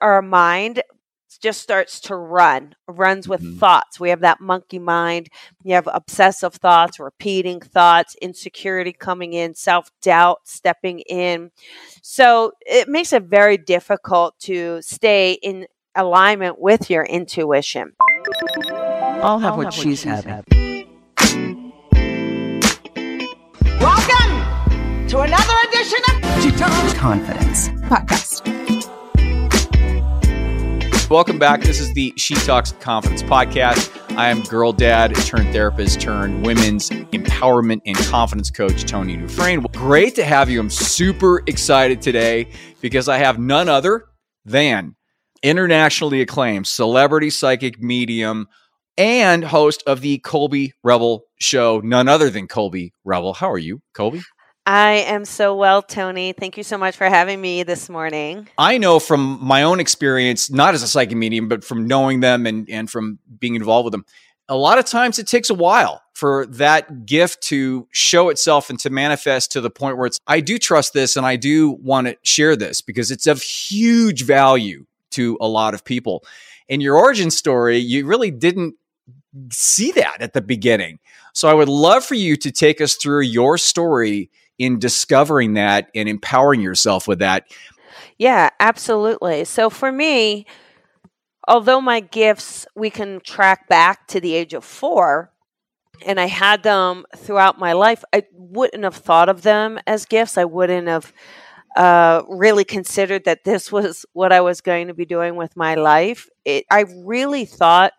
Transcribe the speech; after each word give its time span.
our 0.00 0.22
mind 0.22 0.82
just 1.40 1.62
starts 1.62 2.00
to 2.00 2.16
run, 2.16 2.74
runs 2.86 3.28
with 3.28 3.40
Mhm. 3.42 3.58
thoughts. 3.58 3.98
We 4.00 4.10
have 4.10 4.20
that 4.20 4.40
monkey 4.40 4.78
mind. 4.78 5.28
You 5.62 5.74
have 5.74 5.88
obsessive 5.90 6.54
thoughts, 6.54 6.98
repeating 6.98 7.60
thoughts, 7.60 8.14
insecurity 8.20 8.92
coming 8.92 9.32
in, 9.32 9.54
self 9.54 9.90
doubt 10.02 10.40
stepping 10.44 11.00
in. 11.00 11.50
So 12.02 12.52
it 12.62 12.88
makes 12.88 13.12
it 13.12 13.22
very 13.24 13.56
difficult 13.56 14.38
to 14.40 14.82
stay 14.82 15.32
in 15.34 15.66
alignment 15.94 16.58
with 16.60 16.90
your 16.90 17.04
intuition. 17.04 17.92
I'll 19.22 19.38
have 19.38 19.56
what 19.56 19.72
she's 19.72 20.02
having. 20.02 20.42
Welcome 23.80 25.06
to 25.08 25.20
another 25.20 25.54
edition 25.68 26.00
of 26.12 26.42
She 26.42 26.50
talks 26.52 26.94
confidence. 26.94 27.68
Podcast. 27.88 28.79
Welcome 31.10 31.40
back. 31.40 31.62
This 31.62 31.80
is 31.80 31.92
the 31.92 32.14
She 32.16 32.36
Talks 32.36 32.70
Confidence 32.70 33.24
podcast. 33.24 33.90
I 34.16 34.28
am 34.28 34.42
girl 34.42 34.72
dad 34.72 35.12
turned 35.16 35.52
therapist 35.52 36.00
turned 36.00 36.46
women's 36.46 36.88
empowerment 36.88 37.80
and 37.84 37.96
confidence 37.96 38.48
coach, 38.48 38.84
Tony 38.84 39.16
Dufresne. 39.16 39.62
Great 39.72 40.14
to 40.14 40.24
have 40.24 40.48
you. 40.48 40.60
I'm 40.60 40.70
super 40.70 41.42
excited 41.48 42.00
today 42.00 42.52
because 42.80 43.08
I 43.08 43.16
have 43.16 43.40
none 43.40 43.68
other 43.68 44.04
than 44.44 44.94
internationally 45.42 46.20
acclaimed 46.20 46.68
celebrity 46.68 47.30
psychic 47.30 47.82
medium 47.82 48.46
and 48.96 49.42
host 49.42 49.82
of 49.88 50.02
the 50.02 50.18
Colby 50.18 50.74
Rebel 50.84 51.24
show, 51.40 51.80
none 51.82 52.06
other 52.06 52.30
than 52.30 52.46
Colby 52.46 52.92
Rebel. 53.04 53.34
How 53.34 53.50
are 53.50 53.58
you, 53.58 53.82
Colby? 53.94 54.22
I 54.72 55.02
am 55.08 55.24
so 55.24 55.56
well, 55.56 55.82
Tony. 55.82 56.32
Thank 56.32 56.56
you 56.56 56.62
so 56.62 56.78
much 56.78 56.96
for 56.96 57.08
having 57.08 57.40
me 57.40 57.64
this 57.64 57.88
morning. 57.88 58.48
I 58.56 58.78
know 58.78 59.00
from 59.00 59.44
my 59.44 59.64
own 59.64 59.80
experience, 59.80 60.48
not 60.48 60.74
as 60.74 60.84
a 60.84 60.86
psychic 60.86 61.16
medium, 61.16 61.48
but 61.48 61.64
from 61.64 61.88
knowing 61.88 62.20
them 62.20 62.46
and, 62.46 62.70
and 62.70 62.88
from 62.88 63.18
being 63.40 63.56
involved 63.56 63.86
with 63.86 63.90
them, 63.90 64.04
a 64.48 64.56
lot 64.56 64.78
of 64.78 64.84
times 64.84 65.18
it 65.18 65.26
takes 65.26 65.50
a 65.50 65.54
while 65.54 66.04
for 66.14 66.46
that 66.46 67.04
gift 67.04 67.42
to 67.48 67.88
show 67.90 68.28
itself 68.28 68.70
and 68.70 68.78
to 68.78 68.90
manifest 68.90 69.50
to 69.50 69.60
the 69.60 69.70
point 69.70 69.96
where 69.96 70.06
it's, 70.06 70.20
I 70.28 70.38
do 70.38 70.56
trust 70.56 70.92
this 70.92 71.16
and 71.16 71.26
I 71.26 71.34
do 71.34 71.72
want 71.72 72.06
to 72.06 72.16
share 72.22 72.54
this 72.54 72.80
because 72.80 73.10
it's 73.10 73.26
of 73.26 73.42
huge 73.42 74.22
value 74.22 74.86
to 75.10 75.36
a 75.40 75.48
lot 75.48 75.74
of 75.74 75.84
people. 75.84 76.22
In 76.68 76.80
your 76.80 76.96
origin 76.96 77.32
story, 77.32 77.78
you 77.78 78.06
really 78.06 78.30
didn't 78.30 78.76
see 79.50 79.90
that 79.90 80.22
at 80.22 80.32
the 80.32 80.40
beginning. 80.40 81.00
So 81.34 81.48
I 81.48 81.54
would 81.54 81.68
love 81.68 82.04
for 82.04 82.14
you 82.14 82.36
to 82.36 82.52
take 82.52 82.80
us 82.80 82.94
through 82.94 83.22
your 83.22 83.58
story 83.58 84.30
in 84.60 84.78
discovering 84.78 85.54
that 85.54 85.90
and 85.94 86.06
empowering 86.06 86.60
yourself 86.60 87.08
with 87.08 87.18
that. 87.18 87.46
Yeah, 88.18 88.50
absolutely. 88.60 89.46
So 89.46 89.70
for 89.70 89.90
me, 89.90 90.44
although 91.48 91.80
my 91.80 92.00
gifts 92.00 92.66
we 92.76 92.90
can 92.90 93.20
track 93.20 93.68
back 93.68 94.06
to 94.08 94.20
the 94.20 94.34
age 94.34 94.52
of 94.52 94.62
four, 94.62 95.32
and 96.04 96.20
I 96.20 96.26
had 96.26 96.62
them 96.62 97.06
throughout 97.16 97.58
my 97.58 97.72
life, 97.72 98.04
I 98.12 98.24
wouldn't 98.32 98.84
have 98.84 98.96
thought 98.96 99.30
of 99.30 99.42
them 99.42 99.80
as 99.86 100.04
gifts. 100.04 100.36
I 100.36 100.44
wouldn't 100.44 100.88
have 100.88 101.12
uh, 101.74 102.22
really 102.28 102.64
considered 102.64 103.24
that 103.24 103.44
this 103.44 103.72
was 103.72 104.04
what 104.12 104.30
I 104.30 104.42
was 104.42 104.60
going 104.60 104.88
to 104.88 104.94
be 104.94 105.06
doing 105.06 105.36
with 105.36 105.56
my 105.56 105.74
life. 105.74 106.28
It, 106.44 106.66
I 106.70 106.84
really 107.04 107.46
thought 107.46 107.92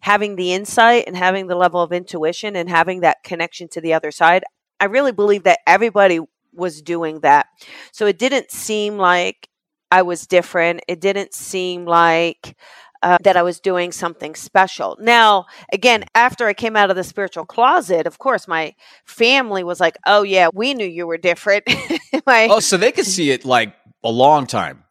having 0.00 0.34
the 0.34 0.52
insight 0.52 1.04
and 1.06 1.16
having 1.16 1.46
the 1.46 1.56
level 1.56 1.80
of 1.80 1.92
intuition 1.92 2.56
and 2.56 2.68
having 2.68 3.00
that 3.00 3.22
connection 3.22 3.68
to 3.68 3.80
the 3.80 3.94
other 3.94 4.10
side, 4.10 4.44
I 4.80 4.86
really 4.86 5.12
believe 5.12 5.44
that 5.44 5.60
everybody 5.66 6.20
was 6.52 6.82
doing 6.82 7.20
that. 7.20 7.46
So 7.92 8.06
it 8.06 8.18
didn't 8.18 8.50
seem 8.50 8.96
like 8.96 9.48
I 9.90 10.02
was 10.02 10.26
different. 10.26 10.80
It 10.88 11.00
didn't 11.00 11.34
seem 11.34 11.84
like 11.86 12.56
uh, 13.02 13.18
that 13.22 13.36
I 13.36 13.42
was 13.42 13.60
doing 13.60 13.92
something 13.92 14.34
special. 14.34 14.96
Now, 15.00 15.46
again, 15.72 16.04
after 16.14 16.46
I 16.46 16.54
came 16.54 16.76
out 16.76 16.90
of 16.90 16.96
the 16.96 17.04
spiritual 17.04 17.46
closet, 17.46 18.06
of 18.06 18.18
course, 18.18 18.48
my 18.48 18.74
family 19.04 19.62
was 19.62 19.80
like, 19.80 19.96
"Oh 20.04 20.22
yeah, 20.22 20.48
we 20.52 20.74
knew 20.74 20.86
you 20.86 21.06
were 21.06 21.16
different." 21.16 21.64
my, 22.26 22.48
Oh, 22.50 22.60
so 22.60 22.76
they 22.76 22.92
could 22.92 23.06
see 23.06 23.30
it 23.30 23.44
like 23.44 23.74
a 24.02 24.10
long 24.10 24.46
time. 24.46 24.84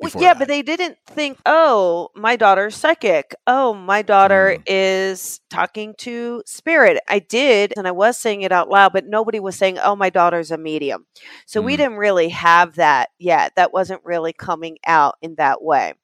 Before 0.00 0.22
yeah, 0.22 0.34
that. 0.34 0.38
but 0.40 0.48
they 0.48 0.62
didn't 0.62 0.98
think, 1.06 1.38
oh, 1.46 2.08
my 2.16 2.34
daughter's 2.36 2.74
psychic. 2.76 3.34
Oh, 3.46 3.72
my 3.74 4.02
daughter 4.02 4.56
Mm. 4.58 4.62
is 4.66 5.40
talking 5.50 5.94
to 5.98 6.42
spirit. 6.46 7.00
I 7.08 7.20
did, 7.20 7.72
and 7.76 7.86
I 7.86 7.92
was 7.92 8.18
saying 8.18 8.42
it 8.42 8.50
out 8.52 8.68
loud, 8.68 8.92
but 8.92 9.06
nobody 9.06 9.38
was 9.38 9.54
saying, 9.56 9.78
oh, 9.78 9.94
my 9.94 10.10
daughter's 10.10 10.50
a 10.50 10.58
medium. 10.58 11.06
So 11.46 11.62
we 11.62 11.74
Mm. 11.74 11.76
didn't 11.78 11.96
really 11.98 12.28
have 12.30 12.74
that 12.76 13.10
yet. 13.18 13.52
That 13.56 13.72
wasn't 13.72 14.04
really 14.04 14.32
coming 14.32 14.78
out 14.84 15.16
in 15.22 15.36
that 15.36 15.62
way. 15.62 15.94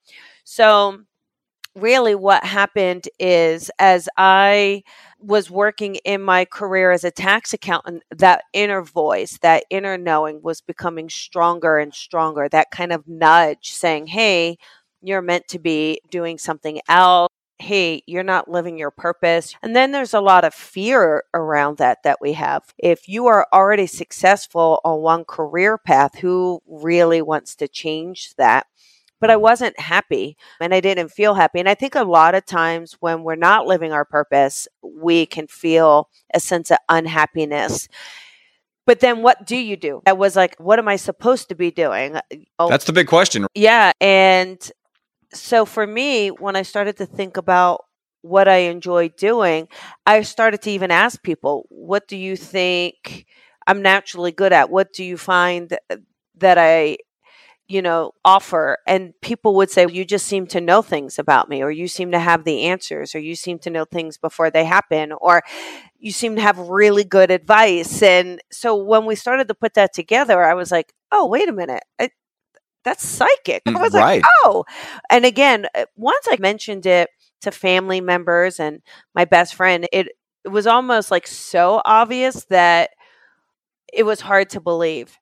So, 0.44 1.00
really, 1.80 2.14
what 2.14 2.44
happened 2.44 3.08
is 3.18 3.70
as 3.78 4.08
I 4.16 4.82
was 5.20 5.50
working 5.50 5.96
in 5.96 6.22
my 6.22 6.44
career 6.44 6.92
as 6.92 7.04
a 7.04 7.10
tax 7.10 7.52
accountant, 7.52 8.02
that 8.10 8.44
inner 8.52 8.82
voice, 8.82 9.38
that 9.42 9.64
inner 9.70 9.98
knowing 9.98 10.40
was 10.42 10.60
becoming 10.60 11.08
stronger 11.08 11.78
and 11.78 11.94
stronger. 11.94 12.48
That 12.48 12.70
kind 12.70 12.92
of 12.92 13.08
nudge 13.08 13.70
saying, 13.70 14.08
hey, 14.08 14.58
you're 15.02 15.22
meant 15.22 15.48
to 15.48 15.58
be 15.58 16.00
doing 16.10 16.38
something 16.38 16.80
else. 16.88 17.28
Hey, 17.60 18.02
you're 18.06 18.22
not 18.22 18.48
living 18.48 18.78
your 18.78 18.92
purpose. 18.92 19.54
And 19.62 19.74
then 19.74 19.90
there's 19.90 20.14
a 20.14 20.20
lot 20.20 20.44
of 20.44 20.54
fear 20.54 21.24
around 21.34 21.78
that 21.78 21.98
that 22.04 22.18
we 22.20 22.34
have. 22.34 22.62
If 22.78 23.08
you 23.08 23.26
are 23.26 23.48
already 23.52 23.88
successful 23.88 24.80
on 24.84 25.00
one 25.00 25.24
career 25.24 25.76
path, 25.76 26.18
who 26.18 26.60
really 26.68 27.20
wants 27.20 27.56
to 27.56 27.66
change 27.66 28.34
that? 28.36 28.66
But 29.20 29.30
I 29.30 29.36
wasn't 29.36 29.78
happy 29.80 30.36
and 30.60 30.72
I 30.72 30.80
didn't 30.80 31.08
feel 31.10 31.34
happy. 31.34 31.58
And 31.58 31.68
I 31.68 31.74
think 31.74 31.94
a 31.94 32.04
lot 32.04 32.34
of 32.34 32.46
times 32.46 32.96
when 33.00 33.24
we're 33.24 33.34
not 33.34 33.66
living 33.66 33.92
our 33.92 34.04
purpose, 34.04 34.68
we 34.82 35.26
can 35.26 35.46
feel 35.48 36.08
a 36.32 36.40
sense 36.40 36.70
of 36.70 36.78
unhappiness. 36.88 37.88
But 38.86 39.00
then 39.00 39.22
what 39.22 39.46
do 39.46 39.56
you 39.56 39.76
do? 39.76 40.02
I 40.06 40.14
was 40.14 40.34
like, 40.34 40.56
what 40.58 40.78
am 40.78 40.88
I 40.88 40.96
supposed 40.96 41.48
to 41.50 41.54
be 41.54 41.70
doing? 41.70 42.16
Uh, 42.16 42.22
oh, 42.58 42.68
That's 42.70 42.86
the 42.86 42.92
big 42.92 43.06
question. 43.06 43.46
yeah. 43.54 43.92
And 44.00 44.58
so 45.34 45.66
for 45.66 45.86
me, 45.86 46.28
when 46.28 46.56
I 46.56 46.62
started 46.62 46.96
to 46.98 47.06
think 47.06 47.36
about 47.36 47.84
what 48.22 48.48
I 48.48 48.56
enjoy 48.56 49.08
doing, 49.10 49.68
I 50.06 50.22
started 50.22 50.62
to 50.62 50.70
even 50.70 50.90
ask 50.90 51.22
people, 51.22 51.66
what 51.68 52.08
do 52.08 52.16
you 52.16 52.34
think 52.36 53.26
I'm 53.66 53.82
naturally 53.82 54.32
good 54.32 54.52
at? 54.54 54.70
What 54.70 54.92
do 54.92 55.04
you 55.04 55.18
find 55.18 55.76
uh, 55.90 55.96
that 56.38 56.56
I, 56.56 56.96
you 57.68 57.82
know, 57.82 58.12
offer? 58.24 58.78
And 58.86 59.12
people 59.20 59.54
would 59.56 59.70
say, 59.70 59.86
you 59.88 60.04
just 60.04 60.26
seem 60.26 60.46
to 60.48 60.60
know 60.60 60.82
things 60.82 61.18
about 61.18 61.48
me, 61.48 61.62
or 61.62 61.70
you 61.70 61.86
seem 61.86 62.12
to 62.12 62.18
have 62.18 62.44
the 62.44 62.62
answers, 62.64 63.14
or 63.14 63.18
you 63.18 63.34
seem 63.34 63.58
to 63.60 63.70
know 63.70 63.84
things 63.84 64.16
before 64.16 64.50
they 64.50 64.64
happen, 64.64 65.12
or 65.12 65.42
you 65.98 66.10
seem 66.10 66.36
to 66.36 66.42
have 66.42 66.58
really 66.58 67.04
good 67.04 67.30
advice. 67.30 68.02
And 68.02 68.40
so 68.50 68.74
when 68.74 69.04
we 69.04 69.14
started 69.14 69.48
to 69.48 69.54
put 69.54 69.74
that 69.74 69.92
together, 69.92 70.42
I 70.42 70.54
was 70.54 70.70
like, 70.70 70.92
oh, 71.12 71.26
wait 71.26 71.48
a 71.48 71.52
minute. 71.52 71.82
I, 71.98 72.10
that's 72.84 73.06
psychic. 73.06 73.64
I 73.66 73.78
Mm, 73.78 73.82
was 73.82 73.92
right. 73.92 74.22
like, 74.22 74.22
oh. 74.44 74.64
And 75.10 75.24
again, 75.24 75.66
uh, 75.74 75.84
once 75.96 76.26
I 76.30 76.36
mentioned 76.40 76.86
it 76.86 77.10
to 77.42 77.50
family 77.50 78.00
members 78.00 78.58
and 78.58 78.80
my 79.14 79.24
best 79.24 79.54
friend, 79.54 79.86
it, 79.92 80.08
it 80.44 80.48
was 80.48 80.66
almost 80.66 81.10
like 81.10 81.26
so 81.26 81.82
obvious 81.84 82.46
that 82.46 82.90
it 83.92 84.04
was 84.04 84.20
hard 84.20 84.50
to 84.50 84.60
believe. 84.60 85.18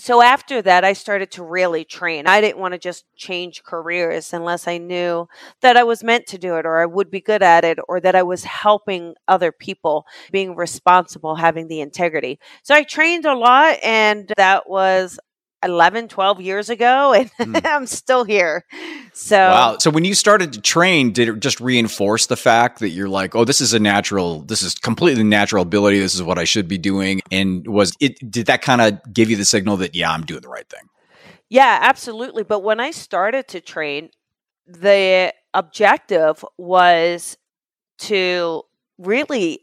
So 0.00 0.22
after 0.22 0.62
that, 0.62 0.84
I 0.84 0.92
started 0.92 1.32
to 1.32 1.42
really 1.42 1.84
train. 1.84 2.28
I 2.28 2.40
didn't 2.40 2.60
want 2.60 2.72
to 2.72 2.78
just 2.78 3.04
change 3.16 3.64
careers 3.64 4.32
unless 4.32 4.68
I 4.68 4.78
knew 4.78 5.26
that 5.60 5.76
I 5.76 5.82
was 5.82 6.04
meant 6.04 6.26
to 6.28 6.38
do 6.38 6.54
it 6.54 6.64
or 6.66 6.78
I 6.78 6.86
would 6.86 7.10
be 7.10 7.20
good 7.20 7.42
at 7.42 7.64
it 7.64 7.78
or 7.88 7.98
that 8.00 8.14
I 8.14 8.22
was 8.22 8.44
helping 8.44 9.14
other 9.26 9.50
people, 9.50 10.06
being 10.30 10.54
responsible, 10.54 11.34
having 11.34 11.66
the 11.66 11.80
integrity. 11.80 12.38
So 12.62 12.76
I 12.76 12.84
trained 12.84 13.24
a 13.24 13.34
lot 13.34 13.78
and 13.82 14.32
that 14.36 14.68
was 14.70 15.18
11, 15.64 16.08
12 16.08 16.40
years 16.40 16.70
ago 16.70 17.12
and 17.18 17.30
Mm. 17.38 17.64
I'm 17.64 17.86
still 17.86 18.24
here. 18.24 18.64
So 19.12 19.36
Wow. 19.36 19.76
So 19.78 19.90
when 19.90 20.04
you 20.04 20.14
started 20.14 20.52
to 20.54 20.60
train, 20.60 21.12
did 21.12 21.28
it 21.28 21.40
just 21.40 21.60
reinforce 21.60 22.26
the 22.26 22.36
fact 22.36 22.80
that 22.80 22.90
you're 22.90 23.08
like, 23.08 23.34
oh, 23.34 23.44
this 23.44 23.60
is 23.60 23.72
a 23.72 23.78
natural, 23.78 24.40
this 24.42 24.62
is 24.62 24.74
completely 24.74 25.24
natural 25.24 25.62
ability. 25.62 25.98
This 25.98 26.14
is 26.14 26.22
what 26.22 26.38
I 26.38 26.44
should 26.44 26.68
be 26.68 26.78
doing. 26.78 27.20
And 27.30 27.66
was 27.66 27.94
it, 28.00 28.18
did 28.30 28.46
that 28.46 28.62
kind 28.62 28.80
of 28.80 29.00
give 29.12 29.30
you 29.30 29.36
the 29.36 29.44
signal 29.44 29.76
that, 29.78 29.94
yeah, 29.94 30.10
I'm 30.10 30.22
doing 30.22 30.42
the 30.42 30.48
right 30.48 30.68
thing? 30.68 30.88
Yeah, 31.48 31.78
absolutely. 31.80 32.42
But 32.42 32.60
when 32.60 32.80
I 32.80 32.90
started 32.90 33.48
to 33.48 33.60
train, 33.60 34.10
the 34.66 35.32
objective 35.54 36.44
was 36.58 37.36
to 37.98 38.62
really 38.98 39.60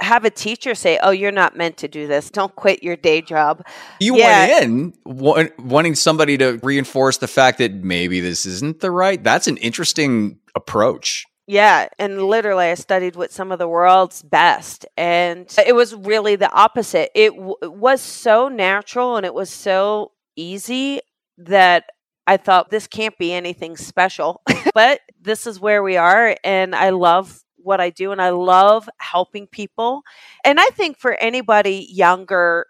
have 0.00 0.24
a 0.24 0.30
teacher 0.30 0.74
say, 0.74 0.98
"Oh, 1.02 1.10
you're 1.10 1.30
not 1.32 1.56
meant 1.56 1.76
to 1.78 1.88
do 1.88 2.06
this. 2.06 2.30
Don't 2.30 2.54
quit 2.56 2.82
your 2.82 2.96
day 2.96 3.20
job." 3.20 3.62
You 4.00 4.16
Yeah. 4.16 4.46
went 4.48 4.62
in 4.64 4.92
wa- 5.04 5.44
wanting 5.58 5.94
somebody 5.94 6.36
to 6.38 6.58
reinforce 6.62 7.18
the 7.18 7.28
fact 7.28 7.58
that 7.58 7.72
maybe 7.74 8.20
this 8.20 8.44
isn't 8.46 8.80
the 8.80 8.90
right. 8.90 9.22
That's 9.22 9.46
an 9.46 9.56
interesting 9.58 10.38
approach. 10.56 11.24
Yeah, 11.46 11.88
and 11.98 12.22
literally, 12.22 12.66
I 12.66 12.74
studied 12.74 13.16
with 13.16 13.30
some 13.30 13.52
of 13.52 13.58
the 13.58 13.68
world's 13.68 14.22
best, 14.22 14.86
and 14.96 15.46
it 15.66 15.74
was 15.74 15.94
really 15.94 16.36
the 16.36 16.50
opposite. 16.50 17.10
It 17.14 17.34
w- 17.36 17.54
was 17.62 18.00
so 18.00 18.48
natural 18.48 19.16
and 19.16 19.26
it 19.26 19.34
was 19.34 19.50
so 19.50 20.12
easy 20.36 21.00
that 21.36 21.84
I 22.26 22.38
thought 22.38 22.70
this 22.70 22.86
can't 22.86 23.16
be 23.18 23.34
anything 23.34 23.76
special, 23.76 24.40
but 24.74 25.00
this 25.20 25.46
is 25.46 25.60
where 25.60 25.82
we 25.82 25.98
are. 25.98 26.34
And 26.42 26.74
I 26.74 26.88
love 26.90 27.40
what 27.64 27.80
I 27.80 27.90
do 27.90 28.12
and 28.12 28.22
I 28.22 28.30
love 28.30 28.88
helping 28.98 29.46
people. 29.48 30.02
And 30.44 30.60
I 30.60 30.66
think 30.66 30.98
for 30.98 31.14
anybody 31.14 31.88
younger 31.90 32.66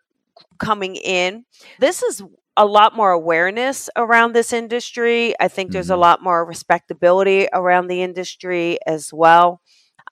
coming 0.58 0.96
in, 0.96 1.44
this 1.80 2.02
is 2.02 2.22
a 2.56 2.66
lot 2.66 2.94
more 2.94 3.10
awareness 3.10 3.90
around 3.96 4.32
this 4.32 4.52
industry. 4.52 5.34
I 5.40 5.48
think 5.48 5.72
there's 5.72 5.90
a 5.90 5.94
Mhm. 5.94 6.00
lot 6.00 6.22
more 6.22 6.44
respectability 6.44 7.48
around 7.52 7.88
the 7.88 8.02
industry 8.02 8.78
as 8.86 9.12
well. 9.12 9.60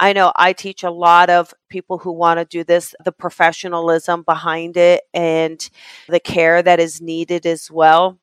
I 0.00 0.12
know 0.12 0.32
I 0.36 0.52
teach 0.52 0.82
a 0.82 0.90
lot 0.90 1.30
of 1.30 1.54
people 1.68 1.98
who 1.98 2.12
want 2.12 2.38
to 2.40 2.44
do 2.44 2.64
this, 2.64 2.94
the 3.04 3.12
professionalism 3.12 4.22
behind 4.22 4.76
it 4.76 5.04
and 5.14 5.68
the 6.08 6.18
care 6.20 6.62
that 6.62 6.80
is 6.80 7.00
needed 7.00 7.46
as 7.46 7.70
well. 7.70 8.18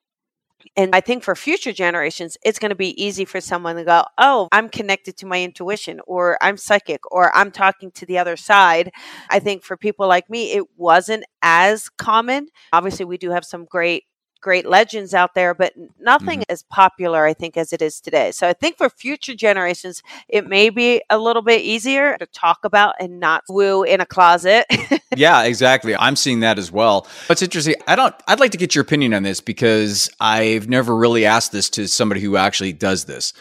And 0.75 0.95
I 0.95 1.01
think 1.01 1.23
for 1.23 1.35
future 1.35 1.71
generations, 1.71 2.37
it's 2.43 2.59
going 2.59 2.69
to 2.69 2.75
be 2.75 3.01
easy 3.01 3.25
for 3.25 3.41
someone 3.41 3.75
to 3.77 3.83
go, 3.83 4.05
Oh, 4.17 4.47
I'm 4.51 4.69
connected 4.69 5.17
to 5.17 5.25
my 5.25 5.43
intuition, 5.43 5.99
or 6.07 6.37
I'm 6.41 6.57
psychic, 6.57 7.01
or 7.11 7.35
I'm 7.35 7.51
talking 7.51 7.91
to 7.91 8.05
the 8.05 8.17
other 8.17 8.37
side. 8.37 8.91
I 9.29 9.39
think 9.39 9.63
for 9.63 9.77
people 9.77 10.07
like 10.07 10.29
me, 10.29 10.53
it 10.53 10.65
wasn't 10.77 11.25
as 11.41 11.89
common. 11.89 12.47
Obviously, 12.73 13.05
we 13.05 13.17
do 13.17 13.31
have 13.31 13.45
some 13.45 13.65
great 13.65 14.03
great 14.41 14.65
legends 14.65 15.13
out 15.13 15.33
there 15.35 15.53
but 15.53 15.73
nothing 15.99 16.43
as 16.49 16.63
popular 16.63 17.25
i 17.25 17.33
think 17.33 17.57
as 17.57 17.73
it 17.73 17.81
is 17.81 17.99
today 17.99 18.31
so 18.31 18.47
i 18.47 18.53
think 18.53 18.77
for 18.77 18.89
future 18.89 19.35
generations 19.35 20.01
it 20.27 20.47
may 20.47 20.69
be 20.69 21.01
a 21.09 21.17
little 21.17 21.41
bit 21.41 21.61
easier 21.61 22.17
to 22.17 22.25
talk 22.27 22.59
about 22.63 22.95
and 22.99 23.19
not 23.19 23.43
woo 23.49 23.83
in 23.83 24.01
a 24.01 24.05
closet 24.05 24.65
yeah, 25.15 25.43
exactly. 25.43 25.95
I'm 25.95 26.15
seeing 26.15 26.41
that 26.41 26.59
as 26.59 26.71
well. 26.71 27.07
What's 27.27 27.41
interesting, 27.41 27.75
I 27.87 27.95
don't 27.95 28.15
I'd 28.27 28.39
like 28.39 28.51
to 28.51 28.57
get 28.57 28.75
your 28.75 28.83
opinion 28.83 29.13
on 29.13 29.23
this 29.23 29.41
because 29.41 30.09
I've 30.19 30.69
never 30.69 30.95
really 30.95 31.25
asked 31.25 31.51
this 31.51 31.69
to 31.71 31.87
somebody 31.87 32.21
who 32.21 32.37
actually 32.37 32.73
does 32.73 33.05
this. 33.05 33.33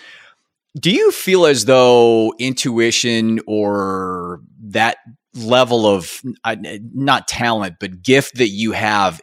Do 0.78 0.90
you 0.90 1.10
feel 1.12 1.46
as 1.46 1.64
though 1.64 2.34
intuition 2.38 3.40
or 3.46 4.40
that 4.64 4.98
level 5.34 5.86
of 5.86 6.20
uh, 6.44 6.56
not 6.94 7.28
talent 7.28 7.76
but 7.78 8.02
gift 8.02 8.38
that 8.38 8.48
you 8.48 8.72
have 8.72 9.20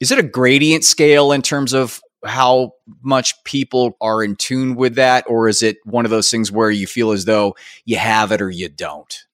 is 0.00 0.10
it 0.10 0.18
a 0.18 0.22
gradient 0.22 0.84
scale 0.84 1.32
in 1.32 1.42
terms 1.42 1.72
of 1.72 2.00
how 2.24 2.72
much 3.02 3.42
people 3.44 3.96
are 4.00 4.22
in 4.22 4.36
tune 4.36 4.74
with 4.74 4.94
that 4.94 5.24
or 5.28 5.48
is 5.48 5.62
it 5.62 5.76
one 5.84 6.04
of 6.04 6.10
those 6.10 6.30
things 6.30 6.50
where 6.50 6.70
you 6.70 6.86
feel 6.86 7.12
as 7.12 7.24
though 7.24 7.54
you 7.84 7.96
have 7.96 8.32
it 8.32 8.40
or 8.40 8.50
you 8.50 8.68
don't? 8.68 9.26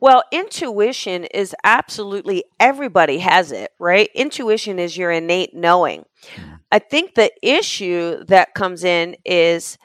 Well, 0.00 0.22
intuition 0.30 1.24
is 1.24 1.54
absolutely 1.64 2.44
everybody 2.60 3.18
has 3.18 3.52
it, 3.52 3.72
right? 3.78 4.10
Intuition 4.14 4.78
is 4.78 4.96
your 4.96 5.10
innate 5.10 5.54
knowing. 5.54 6.04
Hmm. 6.36 6.54
I 6.70 6.78
think 6.78 7.14
the 7.14 7.30
issue 7.40 8.24
that 8.24 8.54
comes 8.54 8.84
in 8.84 9.16
is 9.24 9.78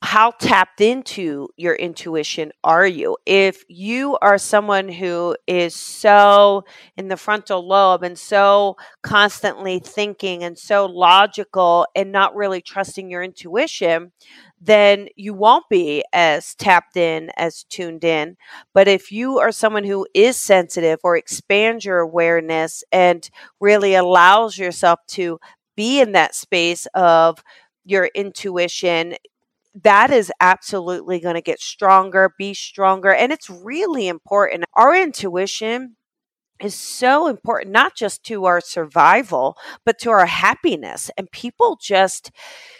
how 0.00 0.30
tapped 0.30 0.80
into 0.80 1.48
your 1.56 1.74
intuition 1.74 2.52
are 2.62 2.86
you? 2.86 3.16
If 3.26 3.64
you 3.68 4.16
are 4.22 4.38
someone 4.38 4.88
who 4.88 5.36
is 5.48 5.74
so 5.74 6.64
in 6.96 7.08
the 7.08 7.16
frontal 7.16 7.66
lobe 7.66 8.04
and 8.04 8.16
so 8.16 8.76
constantly 9.02 9.80
thinking 9.80 10.44
and 10.44 10.56
so 10.56 10.86
logical 10.86 11.86
and 11.96 12.12
not 12.12 12.36
really 12.36 12.60
trusting 12.60 13.10
your 13.10 13.24
intuition, 13.24 14.12
then 14.60 15.08
you 15.16 15.34
won't 15.34 15.68
be 15.68 16.04
as 16.12 16.54
tapped 16.54 16.96
in, 16.96 17.30
as 17.36 17.64
tuned 17.64 18.04
in. 18.04 18.36
But 18.72 18.86
if 18.86 19.10
you 19.10 19.38
are 19.38 19.52
someone 19.52 19.84
who 19.84 20.06
is 20.14 20.36
sensitive 20.36 21.00
or 21.02 21.16
expands 21.16 21.84
your 21.84 21.98
awareness 21.98 22.84
and 22.92 23.28
really 23.60 23.94
allows 23.94 24.58
yourself 24.58 25.00
to 25.08 25.40
be 25.76 26.00
in 26.00 26.12
that 26.12 26.36
space 26.36 26.86
of 26.94 27.42
your 27.84 28.10
intuition, 28.14 29.16
that 29.82 30.10
is 30.10 30.32
absolutely 30.40 31.20
going 31.20 31.34
to 31.34 31.40
get 31.40 31.60
stronger, 31.60 32.32
be 32.38 32.54
stronger. 32.54 33.12
And 33.12 33.32
it's 33.32 33.50
really 33.50 34.08
important. 34.08 34.64
Our 34.74 34.94
intuition 34.94 35.96
is 36.60 36.74
so 36.74 37.28
important, 37.28 37.72
not 37.72 37.94
just 37.94 38.24
to 38.24 38.44
our 38.44 38.60
survival, 38.60 39.56
but 39.84 39.98
to 40.00 40.10
our 40.10 40.26
happiness. 40.26 41.10
And 41.16 41.30
people 41.30 41.78
just, 41.80 42.32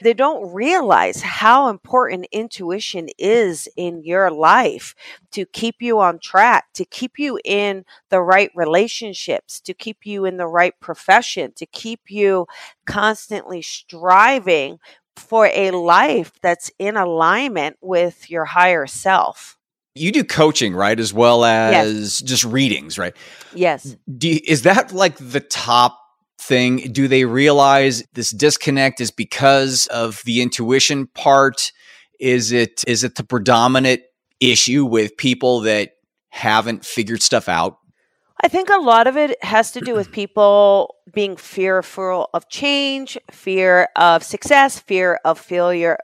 they 0.02 0.14
don't 0.14 0.52
realize 0.52 1.22
how 1.22 1.68
important 1.68 2.26
intuition 2.32 3.08
is 3.18 3.68
in 3.76 4.02
your 4.02 4.30
life 4.30 4.94
to 5.32 5.46
keep 5.46 5.76
you 5.80 6.00
on 6.00 6.18
track, 6.18 6.72
to 6.74 6.84
keep 6.84 7.18
you 7.18 7.38
in 7.44 7.84
the 8.10 8.20
right 8.20 8.50
relationships, 8.56 9.60
to 9.60 9.74
keep 9.74 10.04
you 10.04 10.24
in 10.24 10.38
the 10.38 10.48
right 10.48 10.74
profession, 10.80 11.52
to 11.56 11.66
keep 11.66 12.00
you 12.08 12.46
constantly 12.84 13.62
striving 13.62 14.78
for 15.18 15.46
a 15.52 15.70
life 15.70 16.32
that's 16.42 16.70
in 16.78 16.96
alignment 16.96 17.76
with 17.80 18.30
your 18.30 18.44
higher 18.44 18.86
self. 18.86 19.56
You 19.94 20.12
do 20.12 20.22
coaching, 20.24 20.74
right? 20.74 20.98
As 20.98 21.12
well 21.12 21.40
Yes. 21.42 21.86
as 21.86 22.20
just 22.20 22.44
readings, 22.44 22.98
right? 22.98 23.16
Yes. 23.54 23.96
Do 24.16 24.28
you, 24.28 24.40
is 24.46 24.62
that 24.62 24.92
like 24.92 25.16
the 25.18 25.40
top 25.40 25.98
thing? 26.40 26.76
Do 26.92 27.08
they 27.08 27.24
realize 27.24 28.04
this 28.12 28.30
disconnect 28.30 29.00
is 29.00 29.10
because 29.10 29.86
of 29.88 30.22
the 30.24 30.40
intuition 30.40 31.06
part? 31.08 31.72
Is 32.20 32.52
it 32.52 32.84
is 32.86 33.04
it 33.04 33.16
the 33.16 33.24
predominant 33.24 34.02
issue 34.40 34.84
with 34.84 35.16
people 35.16 35.60
that 35.60 35.90
haven't 36.28 36.84
figured 36.84 37.22
stuff 37.22 37.48
out? 37.48 37.78
I 38.40 38.48
think 38.48 38.68
a 38.68 38.76
lot 38.78 39.06
of 39.06 39.16
it 39.16 39.42
has 39.42 39.72
to 39.72 39.80
do 39.80 39.94
with 39.94 40.12
people 40.12 40.94
being 41.12 41.36
fearful 41.36 42.30
of 42.32 42.48
change, 42.48 43.18
fear 43.30 43.88
of 43.96 44.22
success, 44.22 44.78
fear 44.78 45.18
of 45.24 45.38
failure, 45.38 45.98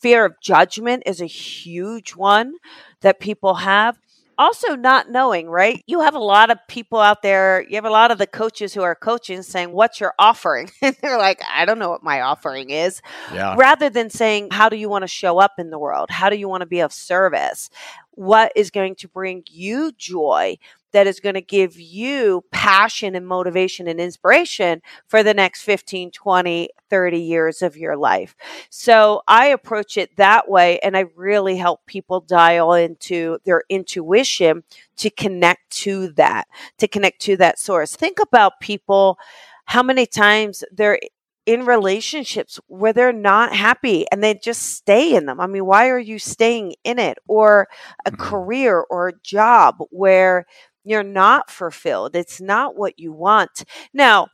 fear 0.00 0.24
of 0.26 0.34
judgment 0.40 1.02
is 1.06 1.20
a 1.20 1.26
huge 1.26 2.14
one 2.14 2.54
that 3.00 3.20
people 3.20 3.54
have. 3.54 3.98
Also, 4.36 4.76
not 4.76 5.10
knowing, 5.10 5.48
right? 5.48 5.82
You 5.88 6.00
have 6.02 6.14
a 6.14 6.20
lot 6.20 6.50
of 6.50 6.58
people 6.68 7.00
out 7.00 7.22
there, 7.22 7.66
you 7.68 7.74
have 7.74 7.84
a 7.84 7.90
lot 7.90 8.12
of 8.12 8.18
the 8.18 8.26
coaches 8.26 8.72
who 8.72 8.82
are 8.82 8.94
coaching 8.94 9.42
saying, 9.42 9.72
What's 9.72 9.98
your 9.98 10.14
offering? 10.16 10.70
And 10.82 10.96
they're 11.02 11.18
like, 11.18 11.40
I 11.52 11.64
don't 11.64 11.80
know 11.80 11.90
what 11.90 12.04
my 12.04 12.20
offering 12.20 12.70
is. 12.70 13.02
Yeah. 13.34 13.56
rather 13.58 13.90
than 13.90 14.10
saying, 14.10 14.50
How 14.52 14.68
do 14.68 14.76
you 14.76 14.88
want 14.88 15.02
to 15.02 15.08
show 15.08 15.38
up 15.38 15.54
in 15.58 15.70
the 15.70 15.78
world? 15.78 16.10
How 16.10 16.30
do 16.30 16.36
you 16.36 16.48
want 16.48 16.60
to 16.60 16.66
be 16.66 16.78
of 16.78 16.92
service? 16.92 17.68
What 18.12 18.52
is 18.54 18.70
going 18.70 18.94
to 18.96 19.08
bring 19.08 19.42
you 19.50 19.90
joy? 19.98 20.58
That 20.92 21.06
is 21.06 21.20
going 21.20 21.34
to 21.34 21.40
give 21.42 21.78
you 21.78 22.44
passion 22.50 23.14
and 23.14 23.26
motivation 23.26 23.88
and 23.88 24.00
inspiration 24.00 24.82
for 25.06 25.22
the 25.22 25.34
next 25.34 25.62
15, 25.62 26.10
20, 26.10 26.70
30 26.90 27.20
years 27.20 27.62
of 27.62 27.76
your 27.76 27.96
life. 27.96 28.34
So 28.70 29.22
I 29.28 29.46
approach 29.46 29.96
it 29.96 30.16
that 30.16 30.48
way. 30.48 30.78
And 30.80 30.96
I 30.96 31.06
really 31.14 31.56
help 31.56 31.84
people 31.86 32.20
dial 32.20 32.72
into 32.72 33.38
their 33.44 33.62
intuition 33.68 34.64
to 34.96 35.10
connect 35.10 35.70
to 35.70 36.08
that, 36.12 36.46
to 36.78 36.88
connect 36.88 37.20
to 37.22 37.36
that 37.36 37.58
source. 37.58 37.94
Think 37.94 38.18
about 38.18 38.60
people, 38.60 39.18
how 39.66 39.82
many 39.82 40.06
times 40.06 40.64
they're 40.72 40.98
in 41.46 41.64
relationships 41.64 42.60
where 42.66 42.92
they're 42.92 43.10
not 43.12 43.54
happy 43.54 44.04
and 44.12 44.22
they 44.22 44.34
just 44.34 44.74
stay 44.74 45.14
in 45.14 45.24
them. 45.24 45.40
I 45.40 45.46
mean, 45.46 45.64
why 45.64 45.88
are 45.88 45.98
you 45.98 46.18
staying 46.18 46.74
in 46.84 46.98
it? 46.98 47.16
Or 47.26 47.68
a 48.04 48.10
Mhm. 48.10 48.18
career 48.18 48.80
or 48.90 49.08
a 49.08 49.18
job 49.22 49.76
where 49.90 50.44
you're 50.88 51.02
not 51.02 51.50
fulfilled. 51.50 52.16
It's 52.16 52.40
not 52.40 52.76
what 52.76 52.98
you 52.98 53.12
want. 53.12 53.64
Now, 53.92 54.28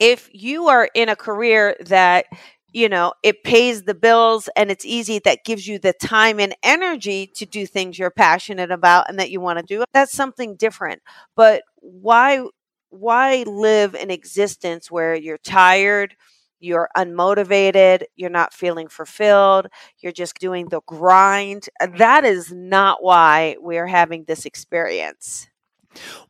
if 0.00 0.28
you 0.32 0.68
are 0.68 0.88
in 0.94 1.08
a 1.08 1.16
career 1.16 1.76
that 1.86 2.26
you 2.72 2.88
know 2.88 3.12
it 3.22 3.44
pays 3.44 3.84
the 3.84 3.94
bills 3.94 4.48
and 4.56 4.70
it's 4.70 4.84
easy 4.84 5.20
that 5.24 5.44
gives 5.44 5.66
you 5.66 5.78
the 5.78 5.92
time 5.92 6.40
and 6.40 6.54
energy 6.62 7.26
to 7.36 7.46
do 7.46 7.66
things 7.66 7.98
you're 7.98 8.10
passionate 8.10 8.70
about 8.70 9.08
and 9.08 9.18
that 9.18 9.30
you 9.30 9.40
want 9.40 9.58
to 9.58 9.64
do 9.64 9.84
that's 9.94 10.12
something 10.12 10.56
different 10.56 11.00
but 11.36 11.62
why 11.80 12.44
why 12.90 13.44
live 13.46 13.94
an 13.94 14.10
existence 14.10 14.90
where 14.90 15.14
you're 15.14 15.38
tired 15.38 16.16
you're 16.58 16.88
unmotivated 16.96 18.02
you're 18.16 18.30
not 18.30 18.52
feeling 18.52 18.88
fulfilled 18.88 19.68
you're 20.00 20.12
just 20.12 20.38
doing 20.38 20.68
the 20.68 20.80
grind 20.86 21.68
that 21.96 22.24
is 22.24 22.52
not 22.52 23.02
why 23.02 23.56
we're 23.60 23.86
having 23.86 24.24
this 24.24 24.44
experience 24.44 25.48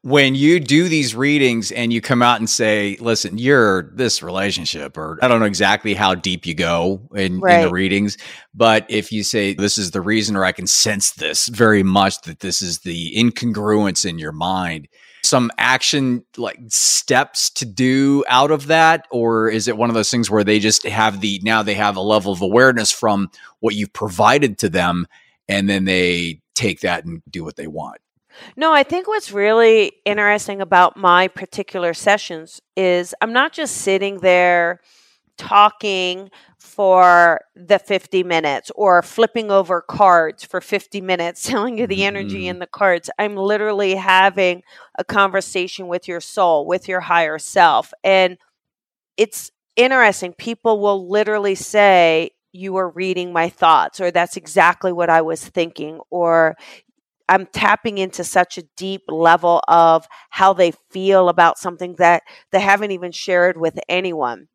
when 0.03 0.35
you 0.35 0.61
do 0.61 0.89
these 0.89 1.15
readings 1.15 1.73
and 1.73 1.93
you 1.93 2.01
come 2.01 2.23
out 2.23 2.39
and 2.39 2.49
say, 2.49 2.97
listen, 3.01 3.39
you're 3.39 3.91
this 3.95 4.23
relationship, 4.23 4.97
or 4.97 5.19
I 5.23 5.29
don't 5.29 5.41
know 5.41 5.47
exactly 5.47 5.95
how 5.95 6.15
deep 6.15 6.47
you 6.47 6.55
go 6.55 7.01
in, 7.15 7.35
in 7.35 7.63
the 7.63 7.71
readings, 7.71 8.19
but 8.55 8.87
if 8.89 9.13
you 9.13 9.25
say, 9.25 9.55
this 9.55 9.79
is 9.79 9.93
the 9.93 10.01
reason, 10.01 10.37
or 10.37 10.45
I 10.45 10.53
can 10.53 10.67
sense 10.67 11.13
this 11.13 11.49
very 11.49 11.83
much 11.83 12.21
that 12.23 12.41
this 12.41 12.61
is 12.61 12.81
the 12.81 13.15
incongruence 13.17 14.09
in 14.09 14.19
your 14.19 14.33
mind, 14.33 14.89
some 15.23 15.51
action 15.57 16.23
like 16.37 16.59
steps 16.69 17.49
to 17.49 17.65
do 17.65 18.25
out 18.29 18.51
of 18.51 18.67
that? 18.67 19.07
Or 19.11 19.49
is 19.49 19.69
it 19.69 19.77
one 19.79 19.89
of 19.89 19.95
those 19.95 20.11
things 20.11 20.31
where 20.31 20.45
they 20.45 20.59
just 20.59 20.85
have 20.87 21.23
the, 21.23 21.41
now 21.43 21.63
they 21.63 21.75
have 21.75 21.97
a 21.97 22.03
level 22.03 22.31
of 22.31 22.43
awareness 22.43 22.93
from 22.93 23.31
what 23.61 23.75
you've 23.75 23.95
provided 23.95 24.59
to 24.59 24.69
them, 24.69 25.07
and 25.49 25.69
then 25.69 25.87
they 25.87 26.43
take 26.55 26.81
that 26.81 27.07
and 27.07 27.23
do 27.31 27.43
what 27.43 27.57
they 27.57 27.67
want? 27.67 27.97
No, 28.57 28.73
I 28.73 28.83
think 28.83 29.07
what's 29.09 29.33
really 29.33 29.93
interesting 30.05 30.61
about 30.61 30.97
my 30.97 31.29
particular 31.29 31.95
sessions 31.95 32.61
is 32.77 33.15
I'm 33.21 33.33
not 33.33 33.53
just 33.53 33.77
sitting 33.79 34.19
there 34.21 34.81
talking 35.37 36.31
for 36.59 37.41
the 37.57 37.79
50 37.79 38.23
minutes 38.23 38.71
or 38.77 39.03
flipping 39.03 39.51
over 39.51 39.81
cards 39.83 40.45
for 40.45 40.61
50 40.61 41.01
minutes, 41.01 41.43
telling 41.49 41.79
you 41.79 41.87
the 41.87 42.05
energy 42.05 42.45
Mhm. 42.45 42.51
in 42.51 42.59
the 42.61 42.67
cards. 42.67 43.11
I'm 43.19 43.37
literally 43.37 43.95
having 43.97 44.63
a 44.99 45.05
conversation 45.05 45.89
with 45.89 46.09
your 46.09 46.21
soul, 46.21 46.67
with 46.67 46.89
your 46.89 47.01
higher 47.01 47.39
self. 47.39 47.93
And 48.05 48.39
it's 49.17 49.51
interesting. 49.77 50.33
People 50.35 50.81
will 50.81 51.09
literally 51.09 51.55
say, 51.55 52.31
You 52.57 52.77
are 52.77 52.91
reading 52.91 53.33
my 53.33 53.49
thoughts, 53.49 54.01
or 54.01 54.13
that's 54.13 54.37
exactly 54.37 54.93
what 54.93 55.11
I 55.11 55.23
was 55.23 55.45
thinking, 55.45 55.99
or 56.11 56.55
I'm 57.29 57.47
tapping 57.47 57.99
into 57.99 58.25
such 58.25 58.59
a 58.59 58.65
deep 58.77 59.03
level 59.09 59.63
of 59.69 60.07
how 60.31 60.53
they 60.53 60.73
feel 60.91 61.29
about 61.29 61.59
something 61.59 61.95
that 61.97 62.23
they 62.53 62.61
haven't 62.61 62.91
even 62.91 63.13
shared 63.13 63.57
with 63.59 63.79
anyone. 63.89 64.49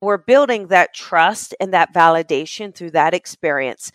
We're 0.00 0.18
building 0.18 0.68
that 0.68 0.94
trust 0.94 1.54
and 1.60 1.72
that 1.74 1.94
validation 1.94 2.74
through 2.74 2.92
that 2.92 3.14
experience. 3.14 3.92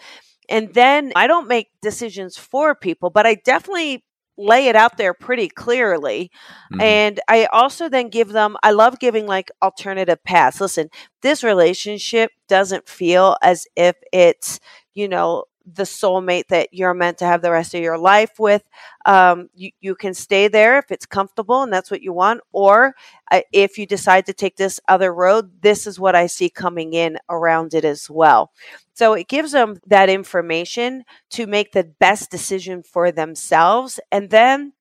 And 0.49 0.73
then 0.73 1.11
I 1.15 1.27
don't 1.27 1.47
make 1.47 1.69
decisions 1.81 2.37
for 2.37 2.75
people, 2.75 3.09
but 3.09 3.25
I 3.25 3.35
definitely 3.35 4.03
lay 4.37 4.67
it 4.67 4.75
out 4.75 4.97
there 4.97 5.13
pretty 5.13 5.49
clearly. 5.49 6.31
Mhm. 6.73 6.81
And 6.81 7.19
I 7.27 7.45
also 7.47 7.89
then 7.89 8.09
give 8.09 8.29
them, 8.29 8.55
I 8.63 8.71
love 8.71 8.99
giving 8.99 9.25
like 9.25 9.51
alternative 9.61 10.23
paths. 10.23 10.61
Listen, 10.61 10.89
this 11.21 11.43
relationship 11.43 12.31
doesn't 12.47 12.87
feel 12.87 13.35
as 13.41 13.65
if 13.75 13.95
it's, 14.13 14.59
you 14.93 15.07
know, 15.07 15.45
the 15.73 15.83
soulmate 15.83 16.47
that 16.47 16.69
you're 16.71 16.93
meant 16.93 17.17
to 17.17 17.25
have 17.25 17.41
the 17.41 17.51
rest 17.51 17.75
of 17.75 17.81
your 17.81 17.97
life 17.97 18.39
with. 18.39 18.63
Um, 19.05 19.49
you, 19.53 19.71
you 19.81 19.95
can 19.95 20.13
stay 20.13 20.47
there 20.47 20.79
if 20.79 20.91
it's 20.91 21.05
comfortable 21.05 21.63
and 21.63 21.71
that's 21.71 21.91
what 21.91 22.01
you 22.01 22.13
want. 22.13 22.41
Or 22.51 22.95
uh, 23.31 23.41
if 23.51 23.77
you 23.77 23.85
decide 23.85 24.25
to 24.27 24.33
take 24.33 24.55
this 24.55 24.79
other 24.87 25.13
road, 25.13 25.61
this 25.61 25.85
is 25.85 25.99
what 25.99 26.15
I 26.15 26.27
see 26.27 26.49
coming 26.49 26.93
in 26.93 27.17
around 27.29 27.73
it 27.73 27.83
as 27.83 28.09
well. 28.09 28.51
So 28.93 29.13
it 29.13 29.27
gives 29.27 29.51
them 29.51 29.79
that 29.87 30.09
information 30.09 31.03
to 31.31 31.45
make 31.45 31.73
the 31.73 31.83
best 31.83 32.31
decision 32.31 32.81
for 32.83 33.11
themselves. 33.11 33.99
And 34.11 34.29
then 34.29 34.73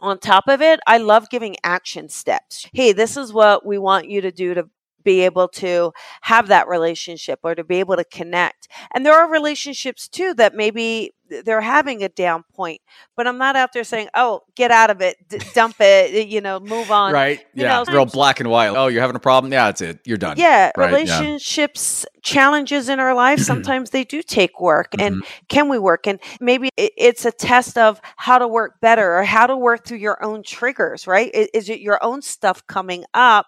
on 0.00 0.18
top 0.18 0.44
of 0.48 0.60
it, 0.60 0.80
I 0.86 0.98
love 0.98 1.30
giving 1.30 1.56
action 1.64 2.08
steps. 2.08 2.68
Hey, 2.72 2.92
this 2.92 3.16
is 3.16 3.32
what 3.32 3.64
we 3.64 3.78
want 3.78 4.10
you 4.10 4.20
to 4.20 4.30
do 4.30 4.54
to 4.54 4.68
be 5.08 5.20
able 5.28 5.48
to 5.48 5.92
have 6.22 6.48
that 6.48 6.68
relationship 6.68 7.38
or 7.42 7.54
to 7.54 7.64
be 7.64 7.76
able 7.80 7.96
to 7.96 8.04
connect. 8.04 8.68
And 8.94 9.04
there 9.04 9.14
are 9.14 9.30
relationships 9.30 10.08
too 10.08 10.34
that 10.34 10.54
maybe 10.54 11.12
they're 11.44 11.60
having 11.60 12.02
a 12.02 12.08
down 12.08 12.42
point, 12.54 12.80
but 13.16 13.26
I'm 13.26 13.38
not 13.38 13.54
out 13.56 13.70
there 13.74 13.84
saying, 13.84 14.08
"Oh, 14.14 14.40
get 14.54 14.70
out 14.70 14.90
of 14.90 15.00
it, 15.02 15.16
d- 15.28 15.40
dump 15.54 15.76
it, 15.80 16.28
you 16.28 16.40
know, 16.40 16.58
move 16.58 16.90
on." 16.90 17.12
right? 17.12 17.38
you 17.54 17.62
Yeah, 17.62 17.84
know, 17.84 17.92
real 17.92 18.06
black 18.06 18.40
and 18.40 18.48
white. 18.50 18.68
Oh, 18.68 18.86
you're 18.88 19.00
having 19.02 19.16
a 19.16 19.20
problem? 19.20 19.52
Yeah, 19.52 19.66
that's 19.66 19.80
it. 19.82 19.98
You're 20.04 20.16
done. 20.18 20.36
Yeah, 20.38 20.72
Right, 20.76 20.90
yeah. 21.06 21.18
relationships, 21.20 22.06
challenges 22.22 22.88
in 22.88 22.98
our 23.00 23.14
life, 23.14 23.40
sometimes 23.52 23.90
they 23.90 24.04
do 24.04 24.22
take 24.22 24.60
work. 24.60 24.94
And 24.98 25.16
Mm-hmm. 25.16 25.44
can 25.48 25.68
we 25.68 25.78
work? 25.78 26.06
And 26.06 26.18
maybe 26.40 26.70
it's 26.76 27.24
a 27.24 27.32
test 27.32 27.76
of 27.78 28.00
how 28.16 28.38
to 28.38 28.46
work 28.48 28.80
better 28.80 29.18
or 29.18 29.24
how 29.24 29.46
to 29.46 29.56
work 29.56 29.84
through 29.86 29.98
your 29.98 30.22
own 30.22 30.42
triggers, 30.42 31.06
right? 31.06 31.30
Is 31.34 31.68
it 31.68 31.80
your 31.80 31.98
own 32.02 32.22
stuff 32.22 32.66
coming 32.66 33.04
up 33.14 33.46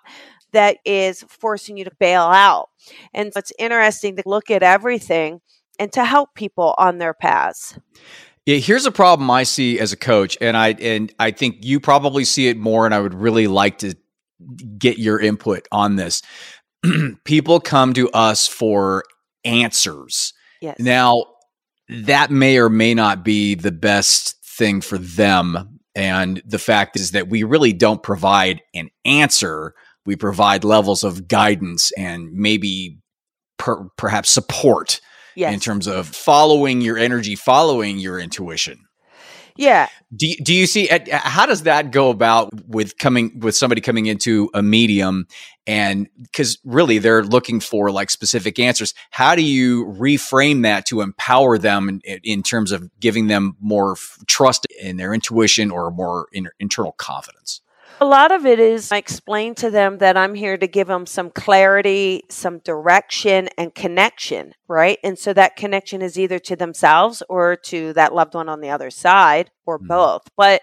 that 0.53 0.79
is 0.85 1.25
forcing 1.29 1.77
you 1.77 1.85
to 1.85 1.93
bail 1.99 2.23
out? 2.23 2.69
And 3.13 3.33
so 3.33 3.39
it's 3.39 3.53
interesting 3.59 4.17
to 4.17 4.23
look 4.27 4.51
at 4.51 4.63
everything 4.63 5.41
and 5.79 5.93
to 5.93 6.05
help 6.05 6.35
people 6.35 6.75
on 6.79 6.99
their 6.99 7.15
paths. 7.15 7.79
Yeah, 8.47 8.57
here's 8.57 8.87
a 8.87 8.93
problem 8.93 9.31
I 9.31 9.43
see 9.43 9.79
as 9.79 9.93
a 9.93 9.97
coach, 9.97 10.37
and 10.41 10.57
I 10.57 10.71
and 10.71 11.13
I 11.19 11.31
think 11.31 11.59
you 11.61 11.79
probably 11.79 12.25
see 12.25 12.49
it 12.49 12.57
more, 12.57 12.87
and 12.87 12.95
I 12.95 13.01
would 13.01 13.15
really 13.15 13.47
like 13.47 13.79
to 13.79 13.95
get 14.79 14.99
your 14.99 15.21
input 15.21 15.69
on 15.71 15.97
this. 15.97 16.23
People 17.25 17.61
come 17.61 17.93
to 17.95 18.11
us 18.11 18.47
for 18.47 19.05
answers. 19.45 20.33
Yes. 20.61 20.79
Now, 20.79 21.27
that 21.89 22.31
may 22.31 22.59
or 22.59 22.69
may 22.69 22.95
not 22.95 23.25
be 23.25 23.55
the 23.55 23.73
best 23.73 24.37
thing 24.45 24.81
for 24.81 24.99
them. 24.99 25.81
And 25.95 26.41
the 26.47 26.59
fact 26.59 26.97
is 26.97 27.11
that 27.11 27.29
we 27.29 27.43
really 27.43 27.73
don't 27.73 28.03
provide 28.03 28.63
an 28.75 28.91
answer. 29.05 29.75
We 30.11 30.17
provide 30.17 30.65
levels 30.65 31.05
of 31.05 31.29
guidance 31.29 31.93
and 31.97 32.33
maybe 32.33 32.99
per, 33.59 33.89
perhaps 33.97 34.29
support 34.29 35.01
yes. 35.37 35.55
in 35.55 35.61
terms 35.61 35.87
of 35.87 36.09
following 36.09 36.81
your 36.81 36.99
energy, 36.99 37.37
following 37.37 38.01
your 38.01 38.19
intuition. 38.19 38.81
yeah. 39.57 39.87
Do 40.17 40.27
you, 40.27 40.37
do 40.43 40.53
you 40.53 40.67
see 40.67 40.89
how 41.13 41.47
does 41.47 41.63
that 41.63 41.93
go 41.93 42.11
about 42.11 42.51
with 42.67 42.99
coming 42.99 43.39
with 43.39 43.55
somebody 43.55 43.81
coming 43.81 44.07
into 44.07 44.51
a 44.53 44.65
medium 44.65 45.29
and 45.69 46.09
because 46.21 46.59
really 46.65 46.99
they're 46.99 47.23
looking 47.23 47.61
for 47.61 47.93
like 47.93 48.11
specific 48.11 48.59
answers 48.59 48.93
how 49.13 49.37
do 49.37 49.43
you 49.43 49.85
reframe 49.87 50.65
that 50.65 50.87
to 50.87 51.01
empower 51.01 51.59
them 51.59 51.89
in, 51.89 52.01
in 52.25 52.43
terms 52.43 52.73
of 52.73 52.91
giving 52.99 53.29
them 53.29 53.57
more 53.61 53.93
f- 53.93 54.19
trust 54.27 54.67
in 54.83 54.97
their 54.97 55.15
intuition 55.15 55.71
or 55.71 55.93
more 55.93 56.27
in, 56.33 56.49
internal 56.59 56.91
confidence 56.91 57.61
A 58.03 58.07
lot 58.07 58.33
of 58.33 58.47
it 58.47 58.59
is 58.59 58.91
I 58.91 58.97
explain 58.97 59.55
to 59.57 59.71
them 59.71 59.99
that 59.99 60.17
I'm 60.17 60.35
here 60.35 60.57
to 60.57 60.67
give 60.67 60.87
them 60.87 61.05
some 61.05 61.29
clarity, 61.29 62.23
some 62.31 62.61
direction, 62.61 63.51
and 63.59 63.75
connection, 63.75 64.55
right? 64.69 64.99
And 65.05 65.19
so 65.19 65.35
that 65.35 65.57
connection 65.57 66.01
is 66.01 66.19
either 66.19 66.39
to 66.39 66.57
themselves 66.57 67.23
or 67.29 67.57
to 67.65 67.93
that 67.93 68.15
loved 68.15 68.33
one 68.33 68.49
on 68.49 68.63
the 68.63 68.71
other 68.71 68.91
side 68.91 69.51
or 69.67 69.79
Mhm. 69.79 69.89
both. 69.89 70.23
But 70.35 70.63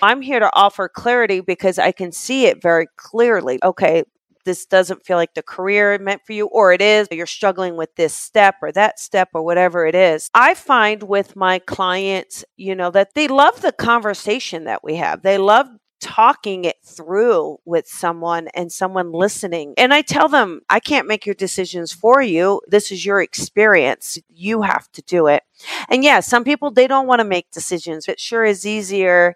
I'm 0.00 0.22
here 0.22 0.40
to 0.40 0.50
offer 0.54 0.88
clarity 0.88 1.40
because 1.40 1.78
I 1.78 1.92
can 1.92 2.10
see 2.10 2.46
it 2.46 2.62
very 2.62 2.86
clearly. 2.96 3.58
Okay, 3.62 4.04
this 4.46 4.64
doesn't 4.64 5.04
feel 5.04 5.18
like 5.18 5.34
the 5.34 5.42
career 5.42 5.98
meant 5.98 6.22
for 6.24 6.32
you, 6.32 6.46
or 6.46 6.72
it 6.72 6.80
is, 6.80 7.06
you're 7.10 7.26
struggling 7.26 7.76
with 7.76 7.94
this 7.96 8.14
step 8.14 8.54
or 8.62 8.72
that 8.72 8.98
step 8.98 9.28
or 9.34 9.42
whatever 9.42 9.84
it 9.84 9.94
is. 9.94 10.30
I 10.32 10.54
find 10.54 11.02
with 11.02 11.36
my 11.36 11.58
clients, 11.58 12.46
you 12.56 12.74
know, 12.74 12.90
that 12.92 13.12
they 13.14 13.28
love 13.28 13.60
the 13.60 13.72
conversation 13.72 14.64
that 14.64 14.82
we 14.82 14.96
have. 14.96 15.20
They 15.20 15.36
love 15.36 15.66
talking 16.00 16.64
it 16.64 16.76
through 16.84 17.58
with 17.64 17.86
someone 17.88 18.48
and 18.54 18.70
someone 18.72 19.12
listening. 19.12 19.74
And 19.76 19.92
I 19.94 20.02
tell 20.02 20.28
them, 20.28 20.60
I 20.70 20.80
can't 20.80 21.08
make 21.08 21.26
your 21.26 21.34
decisions 21.34 21.92
for 21.92 22.22
you. 22.22 22.60
This 22.68 22.92
is 22.92 23.04
your 23.04 23.20
experience. 23.22 24.18
You 24.28 24.62
have 24.62 24.90
to 24.92 25.02
do 25.02 25.26
it. 25.26 25.42
And 25.88 26.04
yeah, 26.04 26.20
some 26.20 26.44
people, 26.44 26.70
they 26.70 26.86
don't 26.86 27.06
want 27.06 27.20
to 27.20 27.24
make 27.24 27.50
decisions. 27.50 28.08
It 28.08 28.20
sure 28.20 28.44
is 28.44 28.66
easier 28.66 29.34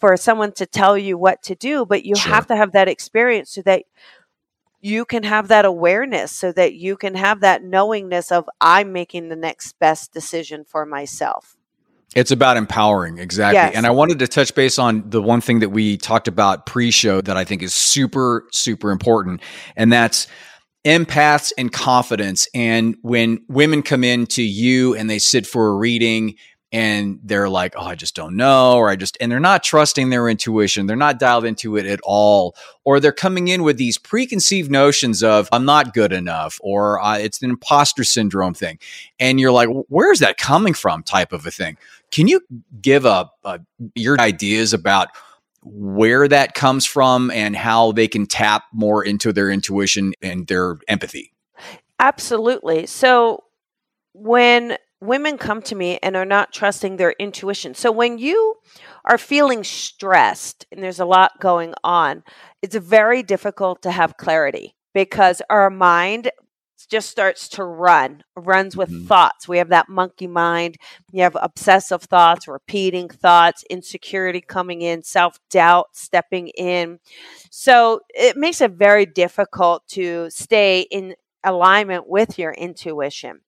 for 0.00 0.16
someone 0.16 0.52
to 0.52 0.66
tell 0.66 0.98
you 0.98 1.16
what 1.18 1.42
to 1.44 1.54
do, 1.54 1.86
but 1.86 2.04
you 2.04 2.16
Sure. 2.16 2.32
have 2.32 2.46
to 2.48 2.56
have 2.56 2.72
that 2.72 2.88
experience 2.88 3.50
so 3.50 3.62
that 3.62 3.84
you 4.80 5.04
can 5.04 5.22
have 5.22 5.48
that 5.48 5.64
awareness 5.64 6.30
so 6.30 6.52
that 6.52 6.74
you 6.74 6.96
can 6.96 7.14
have 7.14 7.40
that 7.40 7.64
knowingness 7.64 8.30
of 8.30 8.48
I'm 8.60 8.92
making 8.92 9.28
the 9.28 9.36
next 9.36 9.78
best 9.78 10.12
decision 10.12 10.64
for 10.64 10.84
myself. 10.84 11.53
It's 12.14 12.30
about 12.30 12.56
empowering, 12.56 13.18
exactly. 13.18 13.56
Yes. 13.56 13.74
And 13.74 13.86
I 13.86 13.90
wanted 13.90 14.20
to 14.20 14.28
touch 14.28 14.54
base 14.54 14.78
on 14.78 15.08
the 15.10 15.20
one 15.20 15.40
thing 15.40 15.60
that 15.60 15.70
we 15.70 15.96
talked 15.96 16.28
about 16.28 16.66
pre 16.66 16.90
show 16.90 17.20
that 17.20 17.36
I 17.36 17.44
think 17.44 17.62
is 17.62 17.74
super, 17.74 18.46
super 18.52 18.90
important. 18.90 19.40
And 19.76 19.92
that's 19.92 20.28
empaths 20.84 21.52
and 21.58 21.72
confidence. 21.72 22.46
And 22.54 22.96
when 23.02 23.42
women 23.48 23.82
come 23.82 24.04
in 24.04 24.26
to 24.28 24.42
you 24.42 24.94
and 24.94 25.08
they 25.08 25.18
sit 25.18 25.46
for 25.46 25.68
a 25.68 25.74
reading 25.74 26.36
and 26.74 27.20
they're 27.22 27.48
like, 27.48 27.74
oh, 27.76 27.84
I 27.84 27.94
just 27.94 28.16
don't 28.16 28.36
know, 28.36 28.74
or 28.74 28.90
I 28.90 28.96
just, 28.96 29.16
and 29.20 29.30
they're 29.30 29.38
not 29.38 29.62
trusting 29.62 30.10
their 30.10 30.28
intuition, 30.28 30.86
they're 30.86 30.96
not 30.96 31.20
dialed 31.20 31.44
into 31.44 31.76
it 31.76 31.86
at 31.86 32.00
all, 32.02 32.56
or 32.84 32.98
they're 32.98 33.12
coming 33.12 33.46
in 33.46 33.62
with 33.62 33.76
these 33.76 33.96
preconceived 33.96 34.72
notions 34.72 35.22
of, 35.22 35.48
I'm 35.52 35.64
not 35.64 35.94
good 35.94 36.12
enough, 36.12 36.58
or 36.62 37.00
uh, 37.00 37.16
it's 37.16 37.40
an 37.42 37.50
imposter 37.50 38.02
syndrome 38.02 38.54
thing. 38.54 38.80
And 39.20 39.38
you're 39.38 39.52
like, 39.52 39.68
where's 39.88 40.18
that 40.18 40.36
coming 40.36 40.74
from, 40.74 41.04
type 41.04 41.32
of 41.32 41.46
a 41.46 41.52
thing. 41.52 41.76
Can 42.14 42.28
you 42.28 42.40
give 42.80 43.04
a, 43.04 43.28
a 43.42 43.58
your 43.96 44.20
ideas 44.20 44.72
about 44.72 45.08
where 45.64 46.28
that 46.28 46.54
comes 46.54 46.86
from 46.86 47.32
and 47.32 47.56
how 47.56 47.90
they 47.90 48.06
can 48.06 48.26
tap 48.26 48.62
more 48.72 49.04
into 49.04 49.32
their 49.32 49.50
intuition 49.50 50.14
and 50.22 50.46
their 50.46 50.76
empathy? 50.86 51.32
Absolutely. 51.98 52.86
So 52.86 53.42
when 54.12 54.76
women 55.00 55.38
come 55.38 55.60
to 55.62 55.74
me 55.74 55.98
and 56.04 56.14
are 56.14 56.24
not 56.24 56.52
trusting 56.52 56.98
their 56.98 57.16
intuition, 57.18 57.74
so 57.74 57.90
when 57.90 58.18
you 58.18 58.54
are 59.06 59.18
feeling 59.18 59.64
stressed 59.64 60.66
and 60.70 60.84
there's 60.84 61.00
a 61.00 61.04
lot 61.04 61.40
going 61.40 61.74
on, 61.82 62.22
it's 62.62 62.76
very 62.76 63.24
difficult 63.24 63.82
to 63.82 63.90
have 63.90 64.18
clarity 64.18 64.76
because 64.92 65.42
our 65.50 65.68
mind 65.68 66.30
just 66.86 67.10
starts 67.10 67.48
to 67.50 67.64
run, 67.64 68.22
runs 68.36 68.76
with 68.76 68.90
Mhm. 68.90 69.06
thoughts. 69.08 69.48
We 69.48 69.58
have 69.58 69.68
that 69.70 69.88
monkey 69.88 70.26
mind. 70.26 70.76
You 71.12 71.22
have 71.22 71.36
obsessive 71.40 72.02
thoughts, 72.02 72.48
repeating 72.48 73.08
thoughts, 73.08 73.64
insecurity 73.70 74.40
coming 74.40 74.82
in, 74.82 75.02
self 75.02 75.38
doubt 75.50 75.88
stepping 75.96 76.48
in. 76.48 77.00
So 77.50 78.00
it 78.10 78.36
makes 78.36 78.60
it 78.60 78.72
very 78.72 79.06
difficult 79.06 79.86
to 79.88 80.28
stay 80.30 80.82
in 80.90 81.14
alignment 81.44 82.08
with 82.08 82.38
your 82.38 82.52
intuition. 82.52 83.40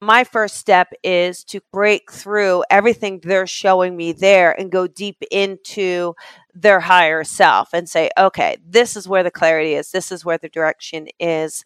My 0.00 0.24
first 0.24 0.56
step 0.56 0.92
is 1.02 1.44
to 1.44 1.60
break 1.72 2.10
through 2.10 2.64
everything 2.70 3.20
they're 3.20 3.46
showing 3.46 3.96
me 3.96 4.12
there 4.12 4.58
and 4.58 4.70
go 4.72 4.86
deep 4.86 5.22
into 5.30 6.14
their 6.54 6.80
higher 6.80 7.22
self 7.22 7.70
and 7.72 7.88
say, 7.88 8.10
okay, 8.18 8.56
this 8.66 8.96
is 8.96 9.06
where 9.08 9.22
the 9.22 9.30
clarity 9.30 9.74
is. 9.74 9.90
This 9.92 10.10
is 10.10 10.24
where 10.24 10.38
the 10.38 10.48
direction 10.48 11.08
is. 11.20 11.64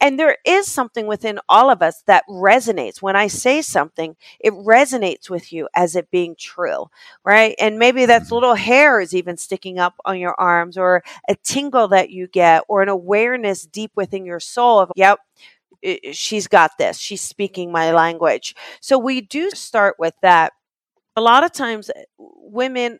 And 0.00 0.18
there 0.18 0.38
is 0.44 0.66
something 0.66 1.06
within 1.06 1.40
all 1.48 1.70
of 1.70 1.82
us 1.82 2.02
that 2.06 2.24
resonates. 2.28 3.02
When 3.02 3.16
I 3.16 3.28
say 3.28 3.62
something, 3.62 4.16
it 4.40 4.52
resonates 4.52 5.30
with 5.30 5.52
you 5.52 5.68
as 5.74 5.96
it 5.96 6.10
being 6.10 6.36
true, 6.38 6.86
right? 7.24 7.54
And 7.58 7.78
maybe 7.78 8.06
that's 8.06 8.30
Mm-hmm. 8.30 8.34
little 8.34 8.54
hairs 8.54 9.14
even 9.14 9.36
sticking 9.36 9.78
up 9.78 9.94
on 10.04 10.18
your 10.18 10.34
arms 10.38 10.78
or 10.78 11.02
a 11.28 11.34
tingle 11.36 11.88
that 11.88 12.10
you 12.10 12.28
get 12.28 12.64
or 12.68 12.82
an 12.82 12.88
awareness 12.88 13.66
deep 13.66 13.92
within 13.96 14.24
your 14.26 14.40
soul 14.40 14.80
of, 14.80 14.92
yep, 14.96 15.20
she's 16.12 16.46
got 16.48 16.72
this. 16.78 16.98
She's 16.98 17.20
speaking 17.22 17.72
my 17.72 17.92
language. 17.92 18.54
So 18.80 18.98
we 18.98 19.20
do 19.20 19.50
start 19.50 19.96
with 19.98 20.14
that. 20.22 20.52
A 21.16 21.20
lot 21.20 21.44
of 21.44 21.52
times, 21.52 21.90
uh, 21.90 22.02
women 22.18 22.98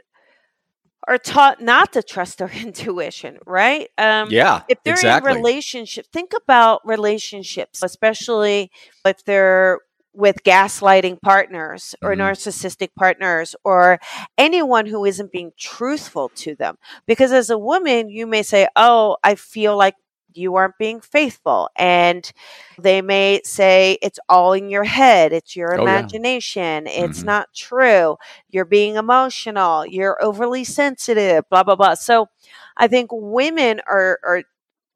are 1.09 1.19
taught 1.19 1.61
not 1.61 1.93
to 1.93 2.03
trust 2.03 2.39
their 2.39 2.51
intuition, 2.55 3.39
right? 3.47 3.89
Um, 3.99 4.29
Yeah, 4.31 4.62
if 4.69 4.79
they're 4.85 4.95
exactly. 4.95 5.33
in 5.33 5.39
relationship, 5.39 6.07
think 6.12 6.33
about 6.35 6.81
relationships, 6.85 7.83
especially 7.83 8.71
if 9.05 9.25
they're 9.25 9.81
with 10.15 10.43
gaslighting 10.45 11.21
partners 11.23 11.95
or 12.03 12.15
Mhm. 12.15 12.19
narcissistic 12.19 12.91
partners 12.99 13.57
or 13.65 13.99
anyone 14.37 14.85
who 14.87 15.07
isn't 15.07 15.33
being 15.33 15.53
truthful 15.59 16.31
to 16.37 16.55
them. 16.55 16.77
Because 17.07 17.33
as 17.33 17.49
a 17.49 17.59
woman, 17.59 18.11
you 18.11 18.27
may 18.27 18.43
say, 18.43 18.69
Oh, 18.77 19.17
I 19.25 19.35
feel 19.37 19.77
like 19.77 19.95
you 20.37 20.57
aren't 20.57 20.79
being 20.79 21.01
faithful. 21.01 21.69
And 21.77 22.31
they 22.79 23.03
may 23.03 23.41
say, 23.45 23.99
It's 24.03 24.19
all 24.29 24.53
in 24.53 24.71
your 24.71 24.85
head, 24.85 25.33
it's 25.33 25.57
your 25.57 25.75
Oh, 25.75 25.87
yeah. 25.87 26.09
imagination, 26.11 26.87
it's 26.87 27.23
Mhm. 27.23 27.25
not 27.25 27.49
true, 27.55 28.17
you're 28.49 28.65
being 28.65 28.97
emotional, 28.97 29.87
you're 29.87 30.23
overly 30.23 30.65
sensitive, 30.65 31.49
blah, 31.51 31.62
blah, 31.62 31.77
blah. 31.77 31.95
So 31.95 32.29
I 32.77 32.89
think 32.89 33.11
women 33.12 33.81
are, 33.87 34.19
are 34.25 34.43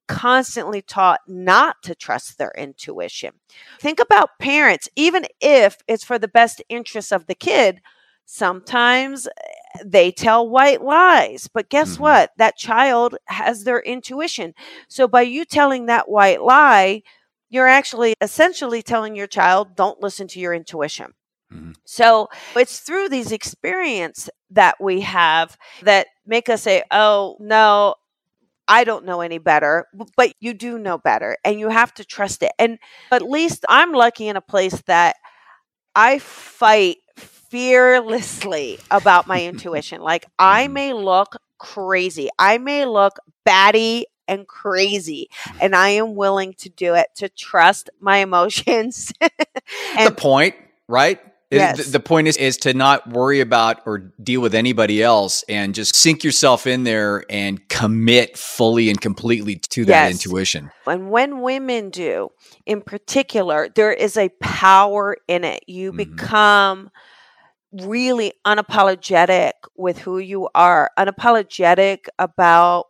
constantly 0.08 0.82
taught 0.82 1.20
not 1.26 1.82
to 1.82 1.94
trust 1.94 2.38
their 2.38 2.52
intuition. 2.56 3.32
Think 3.80 4.00
about 4.00 4.38
parents, 4.38 4.88
even 4.96 5.26
if 5.40 5.78
it's 5.88 6.04
for 6.04 6.18
the 6.18 6.28
best 6.28 6.62
interest 6.68 7.12
of 7.12 7.26
the 7.26 7.34
kid, 7.34 7.80
sometimes 8.24 9.28
they 9.84 10.10
tell 10.12 10.48
white 10.48 10.82
lies. 10.82 11.48
But 11.52 11.68
guess 11.68 11.96
Mhm. 11.96 12.00
what? 12.00 12.30
That 12.36 12.56
child 12.56 13.16
has 13.26 13.64
their 13.64 13.80
intuition. 13.80 14.54
So 14.88 15.08
by 15.08 15.22
you 15.22 15.44
telling 15.44 15.86
that 15.86 16.08
white 16.08 16.42
lie, 16.42 17.02
you're 17.48 17.68
actually 17.68 18.14
essentially 18.20 18.82
telling 18.82 19.14
your 19.14 19.26
child, 19.26 19.76
don't 19.76 20.00
listen 20.02 20.26
to 20.28 20.40
your 20.40 20.52
intuition. 20.54 21.14
Mhm. 21.52 21.74
So 21.84 22.28
it's 22.56 22.80
through 22.80 23.08
these 23.08 23.32
experience 23.32 24.28
that 24.50 24.80
we 24.80 25.02
have 25.02 25.56
that 25.82 26.08
make 26.26 26.48
us 26.48 26.62
say, 26.62 26.82
oh, 26.90 27.36
no, 27.40 27.94
I 28.68 28.84
don't 28.84 29.04
know 29.04 29.20
any 29.20 29.38
better, 29.38 29.86
but 30.16 30.32
you 30.40 30.52
do 30.52 30.78
know 30.78 30.98
better 30.98 31.36
and 31.44 31.60
you 31.60 31.68
have 31.68 31.94
to 31.94 32.04
trust 32.04 32.42
it. 32.42 32.52
And 32.58 32.78
at 33.12 33.22
least 33.22 33.64
I'm 33.68 33.92
lucky 33.92 34.26
in 34.28 34.36
a 34.36 34.40
place 34.40 34.82
that 34.86 35.16
I 35.94 36.18
fight 36.18 36.98
fearlessly 37.50 38.78
about 38.90 39.26
my 39.26 39.44
intuition. 39.44 40.00
Like 40.00 40.26
I 40.38 40.66
Mhm. 40.68 40.72
may 40.72 40.92
look 40.92 41.36
crazy. 41.58 42.28
I 42.38 42.58
may 42.58 42.84
look 42.84 43.18
batty 43.44 44.06
and 44.28 44.46
crazy 44.46 45.28
and 45.60 45.74
I 45.74 45.90
am 45.90 46.14
willing 46.16 46.54
to 46.54 46.68
do 46.68 46.94
it 46.94 47.08
to 47.16 47.28
trust 47.28 47.90
my 48.00 48.18
emotions. 48.18 49.12
the 50.04 50.10
point, 50.16 50.54
right? 50.88 51.20
Yes. 51.50 51.84
The, 51.86 51.92
the 51.92 52.00
point 52.00 52.26
is 52.26 52.36
is 52.36 52.56
to 52.58 52.74
not 52.74 53.08
worry 53.08 53.38
about 53.40 53.86
or 53.86 53.98
deal 54.22 54.40
with 54.40 54.52
anybody 54.52 55.00
else 55.00 55.44
and 55.48 55.76
just 55.76 55.94
sink 55.94 56.24
yourself 56.24 56.66
in 56.66 56.82
there 56.82 57.24
and 57.30 57.66
commit 57.68 58.36
fully 58.36 58.90
and 58.90 59.00
completely 59.00 59.54
to 59.56 59.84
that 59.84 60.10
Yes. 60.10 60.12
intuition. 60.26 60.70
And 60.86 61.10
when 61.10 61.40
women 61.42 61.90
do, 61.90 62.30
in 62.66 62.80
particular, 62.82 63.68
there 63.74 63.92
is 63.92 64.16
a 64.16 64.28
power 64.40 65.16
in 65.28 65.44
it. 65.44 65.62
You 65.68 65.92
Mhm. 65.92 65.96
become 65.96 66.90
really 67.82 68.32
unapologetic 68.46 69.52
with 69.76 69.98
who 69.98 70.18
you 70.18 70.48
are, 70.54 70.90
unapologetic 70.98 72.06
about 72.18 72.86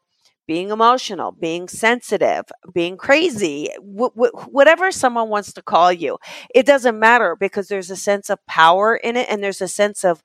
being 0.47 0.71
emotional, 0.71 1.33
being 1.33 1.67
sensitive, 1.67 2.45
being 2.73 2.97
crazy, 2.97 3.69
wh- 3.81 4.15
wh- 4.17 4.49
whatever 4.53 4.93
someone 4.93 5.29
wants 5.29 5.53
to 5.53 5.61
call 5.63 5.93
you. 5.93 6.19
It 6.55 6.67
doesn't 6.67 6.99
matter 7.01 7.37
because 7.39 7.67
there's 7.67 7.91
a 7.91 7.97
sense 7.97 8.31
of 8.31 8.39
power 8.47 8.95
in 8.95 9.17
it 9.17 9.29
and 9.29 9.43
there's 9.43 9.61
a 9.61 9.67
sense 9.67 10.05
of 10.05 10.23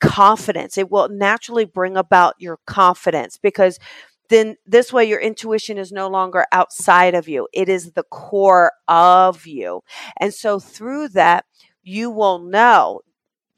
confidence. 0.00 0.78
It 0.78 0.90
will 0.90 1.08
naturally 1.08 1.64
bring 1.64 1.96
about 1.96 2.34
your 2.38 2.58
confidence 2.66 3.36
because 3.36 3.80
then 4.28 4.56
this 4.66 4.92
way 4.92 5.04
your 5.04 5.20
intuition 5.20 5.76
is 5.76 5.92
no 5.92 6.08
longer 6.08 6.46
outside 6.52 7.14
of 7.14 7.28
you. 7.28 7.46
It 7.52 7.68
is 7.68 7.92
the 7.92 8.04
core 8.04 8.72
of 8.88 9.46
you. 9.46 9.82
And 10.18 10.32
so 10.32 10.58
through 10.58 11.08
that, 11.10 11.44
you 11.82 12.10
will 12.10 12.38
know 12.38 13.00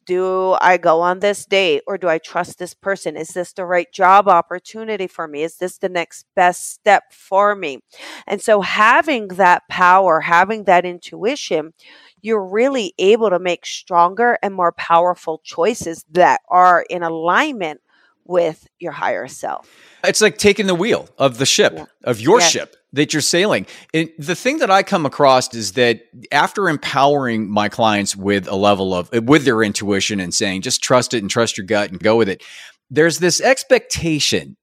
do 0.06 0.56
I 0.60 0.76
go 0.76 1.00
on 1.00 1.18
this 1.18 1.44
date 1.44 1.82
or 1.86 1.98
do 1.98 2.08
I 2.08 2.18
trust 2.18 2.58
this 2.58 2.74
person? 2.74 3.16
Is 3.16 3.28
this 3.28 3.52
the 3.52 3.66
right 3.66 3.92
job 3.92 4.28
opportunity 4.28 5.06
for 5.06 5.26
me? 5.26 5.42
Is 5.42 5.58
this 5.58 5.78
the 5.78 5.88
next 5.88 6.26
best 6.34 6.70
step 6.72 7.12
for 7.12 7.54
me? 7.54 7.80
And 8.26 8.40
so 8.40 8.60
having 8.60 9.28
that 9.28 9.64
power, 9.68 10.20
having 10.20 10.64
that 10.64 10.86
intuition, 10.86 11.74
you're 12.22 12.44
really 12.44 12.94
able 12.98 13.30
to 13.30 13.38
make 13.38 13.66
stronger 13.66 14.38
and 14.42 14.54
more 14.54 14.72
powerful 14.72 15.40
choices 15.44 16.04
that 16.10 16.40
are 16.48 16.84
in 16.88 17.02
alignment 17.02 17.80
with 18.28 18.66
your 18.78 18.92
higher 18.92 19.28
self. 19.28 19.68
It's 20.04 20.20
like 20.20 20.38
taking 20.38 20.66
the 20.66 20.74
wheel 20.74 21.08
of 21.18 21.38
the 21.38 21.46
ship, 21.46 21.72
Yeah. 21.76 21.84
of 22.04 22.20
your 22.20 22.40
Yes. 22.40 22.50
ship 22.50 22.76
that 22.92 23.12
you're 23.12 23.20
sailing. 23.22 23.66
And 23.92 24.10
the 24.18 24.34
thing 24.34 24.58
that 24.58 24.70
I 24.70 24.82
come 24.82 25.04
across 25.06 25.52
is 25.54 25.72
that 25.72 26.00
after 26.32 26.68
empowering 26.68 27.50
my 27.50 27.68
clients 27.68 28.16
with 28.16 28.46
a 28.48 28.56
level 28.56 28.94
of 28.94 29.10
with 29.12 29.44
their 29.44 29.62
intuition 29.62 30.20
and 30.20 30.32
saying 30.32 30.62
just 30.62 30.82
trust 30.82 31.12
it 31.14 31.18
and 31.22 31.30
trust 31.30 31.58
your 31.58 31.66
gut 31.66 31.90
and 31.90 32.00
go 32.00 32.16
with 32.16 32.28
it, 32.28 32.42
there's 32.90 33.18
this 33.18 33.40
expectation 33.40 34.56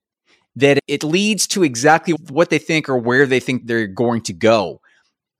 that 0.56 0.78
it 0.86 1.02
leads 1.02 1.46
to 1.48 1.62
exactly 1.64 2.14
what 2.30 2.48
they 2.50 2.58
think 2.58 2.88
or 2.88 2.96
where 2.96 3.26
they 3.26 3.40
think 3.40 3.66
they're 3.66 3.86
going 3.86 4.22
to 4.22 4.32
go, 4.32 4.80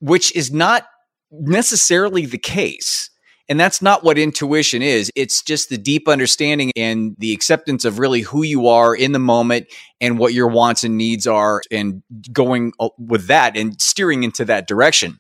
which 0.01 0.35
is 0.37 0.53
not 0.53 0.87
necessarily 1.31 2.27
the 2.27 2.39
case. 2.39 3.11
And 3.49 3.61
that's 3.61 3.83
not 3.83 4.03
what 4.03 4.19
intuition 4.19 4.81
is. 4.81 5.11
It's 5.15 5.43
just 5.43 5.69
the 5.69 5.77
deep 5.77 6.09
understanding 6.09 6.73
and 6.77 7.15
the 7.19 7.33
acceptance 7.33 7.85
of 7.85 7.99
really 7.99 8.23
who 8.23 8.43
you 8.43 8.69
are 8.69 8.95
in 8.95 9.13
the 9.13 9.19
moment 9.19 9.67
and 10.01 10.19
what 10.19 10.33
your 10.33 10.49
wants 10.49 10.83
and 10.83 10.97
needs 10.97 11.27
are 11.27 11.61
and 11.71 12.03
going 12.33 12.73
with 12.99 13.27
that 13.27 13.57
and 13.57 13.81
steering 13.81 14.23
into 14.23 14.47
that 14.47 14.67
direction. 14.67 15.19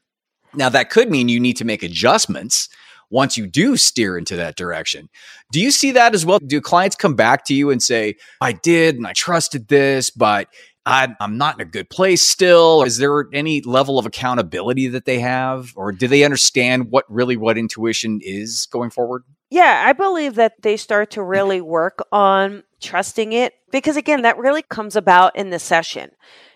Now, 0.54 0.68
that 0.70 0.88
could 0.88 1.10
mean 1.10 1.28
you 1.28 1.40
need 1.40 1.58
to 1.58 1.64
make 1.64 1.82
adjustments 1.82 2.68
once 3.10 3.36
you 3.36 3.46
do 3.46 3.76
steer 3.76 4.16
into 4.16 4.36
that 4.36 4.56
direction. 4.56 5.08
Do 5.52 5.60
you 5.60 5.70
see 5.70 5.92
that 5.92 6.14
as 6.14 6.24
well? 6.24 6.38
Do 6.38 6.60
clients 6.60 6.96
come 6.96 7.14
back 7.14 7.44
to 7.46 7.54
you 7.54 7.70
and 7.70 7.82
say, 7.82 8.16
I 8.40 8.52
did 8.52 8.96
and 8.96 9.06
I 9.06 9.12
trusted 9.12 9.68
this, 9.68 10.10
but 10.10 10.48
I, 10.86 11.14
I'm 11.18 11.38
not 11.38 11.54
in 11.54 11.60
a 11.62 11.70
good 11.70 11.88
place 11.88 12.22
still? 12.22 12.82
Is 12.82 12.98
there 12.98 13.26
any 13.32 13.62
level 13.62 13.98
of 13.98 14.06
accountability 14.06 14.88
that 14.88 15.06
they 15.06 15.18
have? 15.20 15.72
Or 15.76 15.92
do 15.92 16.06
they 16.06 16.24
understand 16.24 16.90
what 16.90 17.04
really 17.08 17.36
what 17.36 17.56
intuition 17.56 18.20
is 18.22 18.66
going 18.70 18.90
forward? 18.90 19.24
Yeah, 19.50 19.84
I 19.86 19.92
believe 19.92 20.34
that 20.34 20.60
they 20.62 20.76
start 20.76 21.12
to 21.12 21.22
really 21.22 21.60
work 21.60 22.04
on 22.12 22.64
trusting 22.80 23.32
it 23.32 23.54
because, 23.70 23.96
again, 23.96 24.22
that 24.22 24.36
really 24.36 24.62
comes 24.62 24.96
about 24.96 25.36
in 25.36 25.50
the 25.50 25.58
session. 25.58 26.10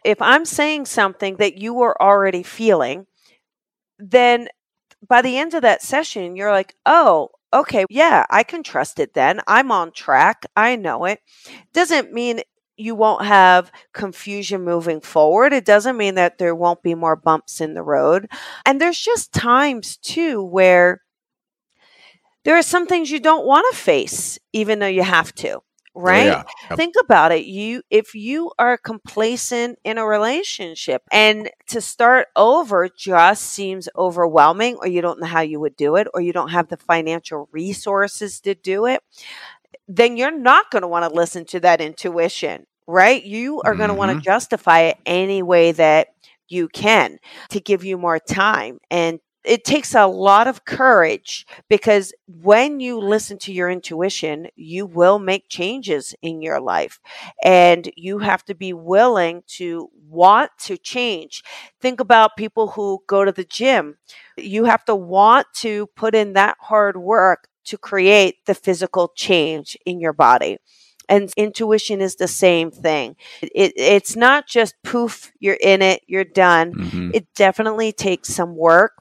If 0.05 0.21
I'm 0.21 0.45
saying 0.45 0.87
something 0.87 1.37
that 1.37 1.57
you 1.57 1.73
were 1.73 2.01
already 2.01 2.43
feeling, 2.43 3.07
then 3.99 4.49
by 5.07 5.23
the 5.23 5.38
end 5.38 5.55
of 5.55 5.62
that 5.62 5.83
session, 5.83 6.37
you're 6.37 6.53
like, 6.53 6.75
oh, 6.85 7.31
okay, 7.53 7.85
yeah, 7.88 8.27
I 8.31 8.43
can 8.43 8.62
trust 8.62 8.99
it 8.99 9.14
then. 9.14 9.41
I'm 9.47 9.73
on 9.73 9.93
track. 9.93 10.45
I 10.57 10.77
know 10.77 11.05
it. 11.05 11.21
Doesn't 11.73 12.12
mean 12.12 12.43
you 12.79 12.95
won't 12.95 13.25
have 13.25 13.73
confusion 13.93 14.64
moving 14.64 15.01
forward. 15.01 15.53
It 15.53 15.64
doesn't 15.64 15.97
mean 15.97 16.14
that 16.14 16.38
there 16.38 16.55
won't 16.55 16.83
be 16.83 16.95
more 16.95 17.17
bumps 17.17 17.61
in 17.61 17.75
the 17.75 17.83
road. 17.83 18.29
And 18.64 18.81
there's 18.81 19.01
just 19.01 19.33
times 19.33 19.97
too 19.97 20.43
where 20.43 21.03
there 22.45 22.57
are 22.57 22.62
some 22.62 22.87
things 22.87 23.11
you 23.11 23.21
don't 23.21 23.47
want 23.47 23.67
to 23.71 23.79
face, 23.79 24.38
even 24.53 24.79
though 24.79 24.87
you 24.87 25.03
have 25.03 25.35
to. 25.37 25.61
Oh, 25.99 26.01
right? 26.01 26.27
yeah. 26.27 26.77
Think 26.77 26.95
about 27.01 27.33
it. 27.33 27.47
You 27.47 27.83
if 27.91 28.14
you 28.14 28.53
are 28.59 28.79
complacent 28.79 29.79
in 29.83 29.99
a 29.99 30.07
relationship 30.07 31.03
and 31.11 31.51
to 31.67 31.81
start 31.81 32.29
over 32.37 32.88
just 32.88 33.43
seems 33.45 33.88
overwhelming 33.97 34.77
or 34.77 34.87
you 34.87 35.03
don't 35.03 35.21
know 35.21 35.27
how 35.27 35.41
you 35.41 35.59
would 35.59 35.77
do 35.77 35.97
it 35.97 36.07
or 36.14 36.21
you 36.21 36.33
don't 36.33 36.51
have 36.51 36.69
the 36.69 36.77
financial 36.77 37.49
resources 37.51 38.41
to 38.43 38.55
do 38.55 38.87
it, 38.87 39.03
then 39.87 40.17
you're 40.17 40.37
not 40.37 40.71
going 40.71 40.83
to 40.83 40.89
want 40.89 41.05
to 41.05 41.15
listen 41.15 41.45
to 41.47 41.61
that 41.61 41.81
intuition, 41.81 42.67
right? 42.87 43.23
You 43.23 43.63
are 43.65 43.75
going 43.75 43.89
to 43.89 43.95
want 43.95 44.11
to 44.11 44.15
mm-hmm. 44.17 44.23
justify 44.23 44.81
it 44.81 44.99
any 45.07 45.43
way 45.43 45.73
that 45.73 46.09
you 46.49 46.69
can 46.69 47.19
to 47.51 47.61
give 47.61 47.85
you 47.85 47.99
more 47.99 48.19
time 48.19 48.79
and 48.91 49.21
it 49.49 49.65
takes 49.65 49.95
a 49.95 50.07
lot 50.07 50.47
of 50.47 50.67
courage 50.67 51.47
because 51.71 52.13
when 52.27 52.81
you 52.81 52.99
listen 52.99 53.39
to 53.39 53.53
your 53.53 53.71
intuition, 53.71 54.49
you 54.57 54.85
will 54.85 55.19
make 55.19 55.49
changes 55.49 56.15
in 56.21 56.43
your 56.43 56.61
life 56.61 57.01
and 57.43 57.91
you 57.97 58.19
have 58.19 58.45
to 58.45 58.55
be 58.55 58.75
willing 58.75 59.43
to 59.47 59.89
want 60.07 60.51
to 60.59 60.77
change. 60.77 61.43
Think 61.81 61.99
about 61.99 62.37
people 62.37 62.69
who 62.69 63.03
go 63.07 63.25
to 63.25 63.33
the 63.33 63.45
gym. 63.45 63.97
You 64.37 64.65
have 64.65 64.85
to 64.85 64.95
want 64.95 65.47
to 65.57 65.87
put 65.97 66.15
in 66.15 66.35
that 66.35 66.57
hard 66.61 66.99
work 66.99 67.49
to 67.69 67.79
create 67.79 68.45
the 68.47 68.55
physical 68.55 69.13
change 69.17 69.77
in 69.87 70.01
your 70.01 70.13
body. 70.13 70.59
And 71.09 71.33
intuition 71.37 72.01
is 72.03 72.17
the 72.17 72.29
same 72.29 72.71
thing. 72.71 73.17
It, 73.41 73.73
it's 73.77 74.15
not 74.15 74.47
just 74.47 74.75
poof, 74.85 75.33
you're 75.41 75.59
in 75.61 75.81
it, 75.81 76.03
you're 76.07 76.25
done. 76.25 76.75
Mhm. 76.75 77.11
It 77.15 77.27
definitely 77.35 77.93
takes 77.93 78.29
some 78.29 78.57
work 78.57 78.93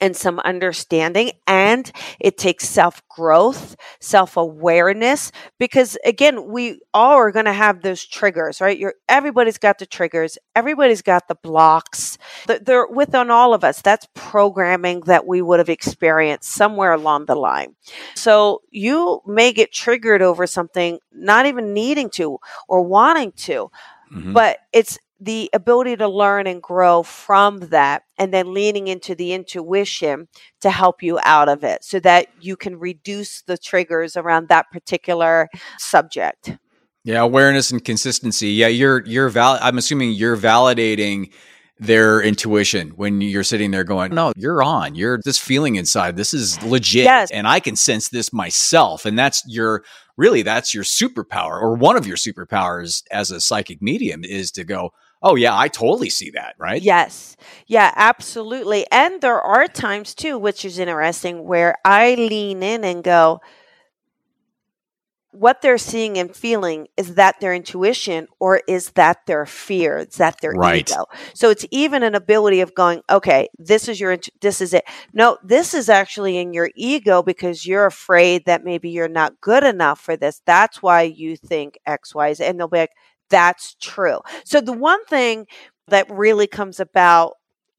and 0.00 0.16
some 0.16 0.38
understanding 0.40 1.32
and 1.46 1.90
it 2.20 2.36
takes 2.38 2.68
self 2.68 3.02
growth, 3.08 3.76
self 4.00 4.36
awareness 4.36 5.32
because 5.58 5.96
again, 6.04 6.48
we 6.48 6.80
all 6.92 7.16
are 7.16 7.32
going 7.32 7.46
to 7.46 7.52
have 7.52 7.82
those 7.82 8.04
triggers, 8.04 8.60
right? 8.60 8.78
You're 8.78 8.94
everybody's 9.08 9.58
got 9.58 9.78
the 9.78 9.86
triggers, 9.86 10.38
everybody's 10.54 11.02
got 11.02 11.28
the 11.28 11.34
blocks. 11.34 12.18
They're- 12.46 12.86
within 12.86 13.30
all 13.30 13.54
of 13.54 13.64
us. 13.64 13.80
That's 13.82 14.06
programming 14.14 15.00
that 15.06 15.26
we 15.26 15.42
would 15.42 15.58
have 15.58 15.68
experienced 15.68 16.52
somewhere 16.52 16.92
along 16.92 17.26
the 17.26 17.34
line. 17.34 17.74
So 18.14 18.62
you 18.70 19.22
may 19.26 19.52
get 19.52 19.72
triggered 19.72 20.22
over 20.22 20.46
something 20.46 20.98
not 21.12 21.46
even 21.46 21.72
needing 21.72 22.10
to 22.10 22.38
or 22.68 22.82
wanting 22.82 23.32
to, 23.32 23.70
Mhm. 24.12 24.32
but 24.34 24.58
it's 24.72 24.98
the 25.18 25.48
ability 25.52 25.96
to 25.96 26.08
learn 26.08 26.46
and 26.46 26.62
grow 26.62 27.02
from 27.02 27.58
that 27.60 28.02
and 28.18 28.34
then 28.34 28.52
leaning 28.52 28.88
into 28.88 29.14
the 29.14 29.32
intuition 29.32 30.28
to 30.60 30.70
help 30.70 31.02
you 31.02 31.18
out 31.24 31.48
of 31.48 31.64
it 31.64 31.82
so 31.82 31.98
that 32.00 32.26
you 32.40 32.56
can 32.56 32.78
reduce 32.78 33.42
the 33.42 33.56
triggers 33.56 34.16
around 34.16 34.48
that 34.48 34.66
particular 34.70 35.48
subject. 35.78 36.58
Yeah, 37.04 37.20
awareness 37.20 37.70
and 37.70 37.84
consistency. 37.84 38.48
Yeah, 38.48 38.66
you're 38.66 39.04
you're 39.06 39.28
val- 39.28 39.58
I'm 39.62 39.78
assuming 39.78 40.12
you're 40.12 40.36
validating 40.36 41.32
their 41.78 42.20
intuition 42.20 42.88
when 42.90 43.20
you're 43.20 43.44
sitting 43.44 43.70
there 43.70 43.84
going, 43.84 44.12
"No, 44.14 44.32
you're 44.36 44.62
on. 44.62 44.94
You're 44.96 45.20
this 45.24 45.38
feeling 45.38 45.76
inside. 45.76 46.16
This 46.16 46.34
is 46.34 46.60
legit 46.62 47.04
Yes. 47.04 47.30
and 47.30 47.46
I 47.46 47.60
can 47.60 47.76
sense 47.76 48.08
this 48.08 48.32
myself." 48.32 49.04
And 49.06 49.16
that's 49.18 49.42
your 49.46 49.84
really 50.16 50.42
that's 50.42 50.74
your 50.74 50.84
superpower 50.84 51.60
or 51.60 51.74
one 51.74 51.96
of 51.96 52.06
your 52.06 52.16
superpowers 52.16 53.02
as 53.12 53.30
a 53.30 53.40
psychic 53.40 53.80
medium 53.80 54.24
is 54.24 54.50
to 54.52 54.64
go, 54.64 54.90
"Oh 55.22 55.34
yeah, 55.34 55.56
I 55.56 55.68
totally 55.68 56.10
see 56.10 56.30
that." 56.30 56.54
Right? 56.58 56.82
Yes. 56.82 57.36
Yeah, 57.66 57.92
absolutely. 57.96 58.86
And 58.90 59.20
there 59.20 59.40
are 59.40 59.66
times 59.66 60.14
too, 60.14 60.38
which 60.38 60.64
is 60.64 60.78
interesting, 60.78 61.44
where 61.44 61.76
I 61.84 62.14
lean 62.14 62.62
in 62.62 62.84
and 62.84 63.02
go, 63.02 63.40
what 65.38 65.60
they're 65.60 65.76
seeing 65.78 66.16
and 66.16 66.34
feeling 66.34 66.88
is 66.96 67.16
that 67.16 67.40
their 67.40 67.52
intuition 67.54 68.26
or 68.40 68.62
is 68.66 68.92
that 68.92 69.26
their 69.26 69.44
fear? 69.44 69.98
Is 69.98 70.16
that 70.16 70.40
their 70.40 70.52
Right. 70.52 70.88
ego? 70.88 71.04
So 71.34 71.50
it's 71.50 71.66
even 71.70 72.02
an 72.02 72.14
ability 72.14 72.60
of 72.62 72.74
going, 72.74 73.02
okay, 73.10 73.48
this 73.58 73.86
is 73.86 74.00
your, 74.00 74.16
this 74.40 74.62
is 74.62 74.72
it. 74.72 74.84
No, 75.12 75.36
this 75.44 75.74
is 75.74 75.90
actually 75.90 76.38
in 76.38 76.54
your 76.54 76.70
ego 76.74 77.22
because 77.22 77.66
you're 77.66 77.84
afraid 77.84 78.46
that 78.46 78.64
maybe 78.64 78.88
you're 78.88 79.08
not 79.08 79.40
good 79.42 79.62
enough 79.62 80.00
for 80.00 80.16
this. 80.16 80.40
That's 80.46 80.82
why 80.82 81.02
you 81.02 81.36
think 81.36 81.78
X, 81.84 82.14
Y, 82.14 82.32
Z. 82.32 82.44
And 82.44 82.58
they'll 82.58 82.68
be 82.68 82.78
like, 82.78 82.92
that's 83.30 83.74
true. 83.80 84.20
So 84.44 84.60
the 84.60 84.72
one 84.72 85.04
thing 85.06 85.46
that 85.88 86.10
really 86.10 86.46
comes 86.46 86.80
about 86.80 87.34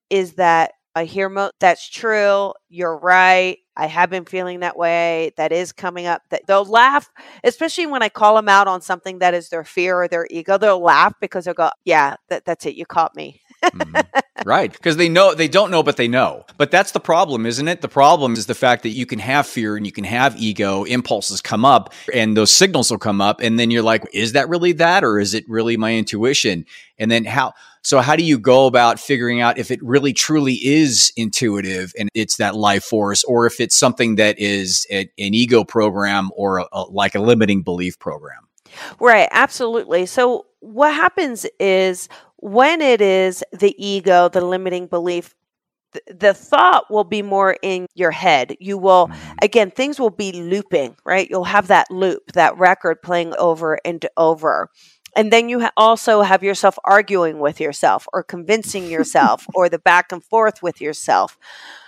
is 0.09 0.33
that 0.33 0.73
I 0.95 1.05
hear 1.05 1.29
mo- 1.29 1.51
that's 1.59 1.89
true. 1.89 2.53
You're 2.69 2.97
right. 2.97 3.59
I 3.77 3.85
have 3.87 4.09
been 4.09 4.25
feeling 4.25 4.61
that 4.61 4.77
way. 4.77 5.31
That 5.37 5.51
is 5.51 5.71
coming 5.71 6.07
up. 6.07 6.23
That 6.31 6.43
they'll 6.47 6.65
laugh, 6.65 7.09
especially 7.43 7.85
when 7.87 8.01
I 8.03 8.09
call 8.09 8.35
them 8.35 8.49
out 8.49 8.67
on 8.67 8.81
something 8.81 9.19
that 9.19 9.33
is 9.35 9.49
their 9.49 9.63
fear 9.63 9.95
or 10.01 10.07
their 10.07 10.27
ego. 10.31 10.57
They'll 10.57 10.81
laugh 10.81 11.13
because 11.21 11.45
they'll 11.45 11.53
go, 11.53 11.69
"Yeah, 11.85 12.15
that, 12.29 12.45
that's 12.45 12.65
it. 12.65 12.75
You 12.75 12.85
caught 12.87 13.15
me." 13.15 13.41
Mhm. 13.63 14.07
right 14.45 14.71
because 14.71 14.97
they 14.97 15.09
know 15.09 15.33
they 15.33 15.47
don't 15.47 15.71
know 15.71 15.81
but 15.81 15.97
they 15.97 16.07
know 16.07 16.45
but 16.57 16.69
that's 16.69 16.91
the 16.91 16.99
problem 16.99 17.45
isn't 17.45 17.67
it 17.67 17.81
the 17.81 17.87
problem 17.87 18.33
is 18.33 18.45
the 18.45 18.53
fact 18.55 18.83
that 18.83 18.89
you 18.89 19.05
can 19.05 19.17
have 19.19 19.47
fear 19.47 19.75
and 19.75 19.85
you 19.85 19.91
can 19.91 20.03
have 20.03 20.37
ego 20.37 20.83
impulses 20.83 21.41
come 21.41 21.65
up 21.65 21.91
and 22.13 22.37
those 22.37 22.51
signals 22.51 22.91
will 22.91 22.99
come 22.99 23.19
up 23.19 23.41
and 23.41 23.59
then 23.59 23.71
you're 23.71 23.81
like 23.83 24.03
is 24.13 24.33
that 24.33 24.47
really 24.47 24.73
that 24.73 25.03
or 25.03 25.19
is 25.19 25.33
it 25.33 25.43
really 25.49 25.75
my 25.75 25.95
intuition 25.95 26.65
and 26.99 27.09
then 27.09 27.25
how 27.25 27.51
so 27.81 27.99
how 27.99 28.15
do 28.15 28.23
you 28.23 28.37
go 28.37 28.67
about 28.67 28.99
figuring 28.99 29.41
out 29.41 29.57
if 29.57 29.71
it 29.71 29.81
really 29.81 30.13
truly 30.13 30.53
is 30.63 31.11
intuitive 31.17 31.91
and 31.97 32.07
it's 32.13 32.37
that 32.37 32.55
life 32.55 32.83
force 32.83 33.23
or 33.23 33.47
if 33.47 33.59
it's 33.59 33.75
something 33.75 34.15
that 34.15 34.37
is 34.39 34.85
a- 34.91 35.09
an 35.17 35.33
ego 35.33 35.63
program 35.63 36.29
or 36.35 36.59
a, 36.59 36.65
a- 36.71 36.83
like 36.83 37.15
a 37.15 37.19
limiting 37.19 37.63
belief 37.63 37.97
program 37.97 38.47
Right, 38.99 39.27
absolutely. 39.31 40.05
So 40.05 40.45
what 40.59 40.93
happens 40.93 41.47
is 41.59 42.09
when 42.37 42.81
it 42.81 43.01
is 43.01 43.43
the 43.51 43.75
ego, 43.83 44.29
the 44.29 44.41
limiting 44.41 44.87
belief, 44.87 45.33
th- 45.93 46.19
the 46.19 46.33
thought 46.33 46.85
will 46.89 47.03
be 47.03 47.21
more 47.21 47.57
in 47.61 47.87
your 47.95 48.11
head. 48.11 48.55
You 48.59 48.77
will 48.77 49.07
mm-hmm. 49.07 49.31
again, 49.41 49.71
things 49.71 49.99
will 49.99 50.09
be 50.11 50.31
looping, 50.31 50.95
right? 51.05 51.29
You'll 51.29 51.43
have 51.45 51.67
that 51.67 51.89
loop, 51.91 52.33
that 52.33 52.57
record 52.57 53.01
playing 53.01 53.33
over 53.37 53.79
and 53.85 54.05
over. 54.17 54.69
And 55.17 55.33
then 55.33 55.49
you 55.49 55.61
ha- 55.61 55.71
also 55.75 56.21
have 56.21 56.43
yourself 56.43 56.77
arguing 56.85 57.39
with 57.39 57.59
yourself 57.59 58.07
or 58.13 58.21
convincing 58.23 58.85
yourself 58.89 59.47
or 59.55 59.67
the 59.67 59.79
back 59.79 60.11
and 60.11 60.23
forth 60.23 60.61
with 60.61 60.79
yourself. 60.79 61.37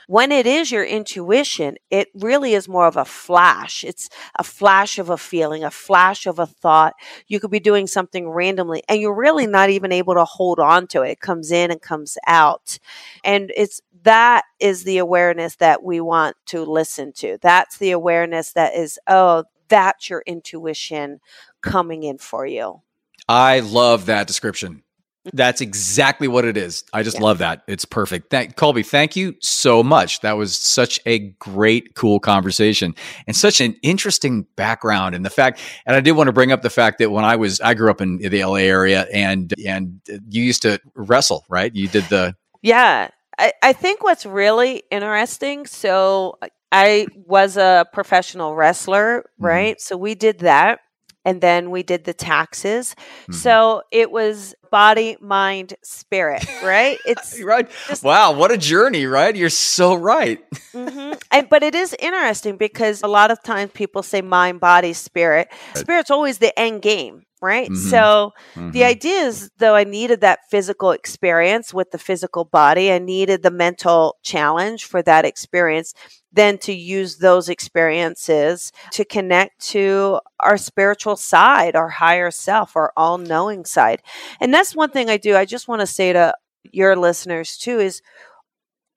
When 0.08 0.32
it 0.32 0.48
is 0.48 0.72
your 0.72 0.84
intuition, 0.84 1.78
it 1.92 2.08
really 2.16 2.56
is 2.56 2.68
more 2.68 2.88
of 2.88 2.98
a 2.98 3.06
flash. 3.06 3.84
It's 3.84 4.10
a 4.40 4.44
flash 4.44 4.98
of 4.98 5.12
a 5.12 5.18
feeling, 5.18 5.64
a 5.64 5.70
flash 5.70 6.26
of 6.26 6.40
a 6.40 6.48
thought. 6.48 6.96
You 7.28 7.40
could 7.40 7.52
be 7.52 7.60
doing 7.60 7.86
something 7.86 8.28
randomly 8.28 8.82
and 8.90 9.00
you're 9.00 9.14
really 9.14 9.46
not 9.46 9.70
even 9.70 9.92
able 9.92 10.16
to 10.16 10.26
hold 10.26 10.60
on 10.60 10.88
to 10.88 11.04
it. 11.04 11.12
It 11.12 11.20
comes 11.20 11.52
in 11.52 11.70
and 11.70 11.80
comes 11.80 12.18
out. 12.26 12.80
And 13.24 13.54
it's 13.56 13.82
that 14.02 14.46
is 14.60 14.84
the 14.84 14.98
awareness 14.98 15.58
that 15.58 15.84
we 15.84 16.02
want 16.02 16.36
to 16.48 16.64
listen 16.66 17.14
to. 17.18 17.38
That's 17.44 17.78
the 17.78 17.92
awareness 17.92 18.54
that 18.54 18.74
is, 18.74 18.98
oh, 19.06 19.44
that's 19.68 20.10
your 20.10 20.24
intuition 20.26 21.20
coming 21.62 22.02
in 22.02 22.18
for 22.18 22.48
you. 22.48 22.82
I 23.30 23.60
love 23.62 24.08
that 24.08 24.28
description. 24.28 24.84
That's 25.34 25.62
exactly 25.62 26.28
what 26.28 26.46
it 26.46 26.58
is. 26.58 26.84
I 26.94 27.04
just 27.04 27.18
Yeah. 27.18 27.24
love 27.24 27.38
that. 27.40 27.62
It's 27.68 27.86
perfect. 27.86 28.32
Thank 28.32 28.56
Colby, 28.56 28.84
thank 28.84 29.16
you 29.16 29.36
so 29.42 29.84
much. 29.84 30.22
That 30.22 30.38
was 30.38 30.56
such 30.56 31.00
a 31.06 31.20
great, 31.40 31.94
cool 31.96 32.20
conversation 32.20 32.96
and 33.28 33.36
such 33.36 33.62
an 33.62 33.76
interesting 33.84 34.48
background. 34.56 35.14
And 35.16 35.24
the 35.26 35.30
fact, 35.30 35.60
and 35.86 35.96
I 35.96 36.00
did 36.00 36.14
want 36.14 36.28
to 36.28 36.34
bring 36.34 36.52
up 36.52 36.62
the 36.64 36.70
fact 36.70 36.98
that 37.00 37.12
when 37.12 37.26
I 37.26 37.36
was, 37.36 37.62
I 37.62 37.74
grew 37.76 37.92
up 37.92 38.02
in 38.02 38.18
the 38.18 38.44
LA 38.44 38.56
area 38.62 39.06
and, 39.14 39.54
and 39.66 40.02
you 40.30 40.42
used 40.42 40.64
to 40.64 40.80
wrestle, 40.96 41.46
right? 41.50 41.74
You 41.76 41.88
did 41.88 42.06
the, 42.06 42.36
Yeah. 42.64 43.10
I, 43.38 43.54
I 43.62 43.74
think 43.74 44.04
what's 44.04 44.26
really 44.26 44.84
interesting, 44.92 45.66
so 45.66 46.40
I 46.72 47.08
was 47.16 47.56
a 47.58 47.86
professional 47.94 48.56
wrestler, 48.56 49.20
Mhm. 49.40 49.46
right? 49.46 49.82
So 49.82 49.96
we 49.96 50.16
did 50.16 50.40
that. 50.40 50.80
And 51.26 51.42
then 51.42 51.70
we 51.70 51.84
did 51.84 52.06
the 52.06 52.14
taxes. 52.14 52.96
Mhm. 53.30 53.36
So 53.36 53.82
it 53.92 54.10
was 54.12 54.56
body, 54.72 55.18
mind, 55.20 55.74
spirit, 55.84 56.46
right? 56.64 56.98
It's 57.06 57.42
right. 57.42 57.70
just- 57.88 58.04
Wow. 58.04 58.34
What 58.34 58.52
a 58.52 58.58
journey, 58.58 59.06
right? 59.06 59.36
You're 59.36 59.50
so 59.50 59.96
right. 59.96 60.40
hmm 60.72 61.14
and 61.32 61.50
but 61.50 61.64
it 61.64 61.76
is 61.76 61.96
interesting 62.00 62.58
because 62.58 63.02
a 63.04 63.08
lot 63.08 63.32
of 63.32 63.42
times 63.44 63.72
people 63.74 64.02
say 64.04 64.22
mind, 64.22 64.60
body, 64.60 64.94
spirit. 64.94 65.50
Spirit's 65.76 66.12
always 66.12 66.38
the 66.38 66.58
end 66.58 66.82
game, 66.82 67.24
right? 67.42 67.72
Mhm. 67.72 67.76
So 67.76 68.32
the 68.72 68.82
Mhm. 68.82 68.86
idea 68.86 69.22
is 69.22 69.50
though 69.58 69.76
I 69.76 69.84
needed 69.84 70.22
that 70.22 70.40
physical 70.50 70.92
experience 70.92 71.74
with 71.74 71.92
the 71.92 71.98
physical 71.98 72.46
body, 72.46 72.92
I 72.92 73.00
needed 73.00 73.44
the 73.44 73.52
mental 73.52 74.18
challenge 74.24 74.86
for 74.86 75.02
that 75.04 75.26
experience, 75.26 75.94
then 76.32 76.58
to 76.60 76.74
use 76.74 77.18
those 77.18 77.50
experiences 77.50 78.72
to 78.92 79.04
connect 79.06 79.60
to 79.70 80.20
our 80.40 80.58
spiritual 80.58 81.16
side, 81.16 81.76
our 81.76 81.90
higher 81.90 82.32
self, 82.32 82.76
our 82.76 82.92
all 82.96 83.18
knowing 83.18 83.66
side. 83.66 84.02
And 84.40 84.54
that's 84.54 84.76
one 84.76 84.90
thing 84.92 85.10
I 85.10 85.18
do. 85.18 85.36
I 85.36 85.46
just 85.46 85.68
want 85.68 85.82
to 85.82 85.88
say 85.88 86.14
to 86.14 86.34
your 86.72 86.96
listeners 86.96 87.58
too 87.58 87.80
is 87.80 88.02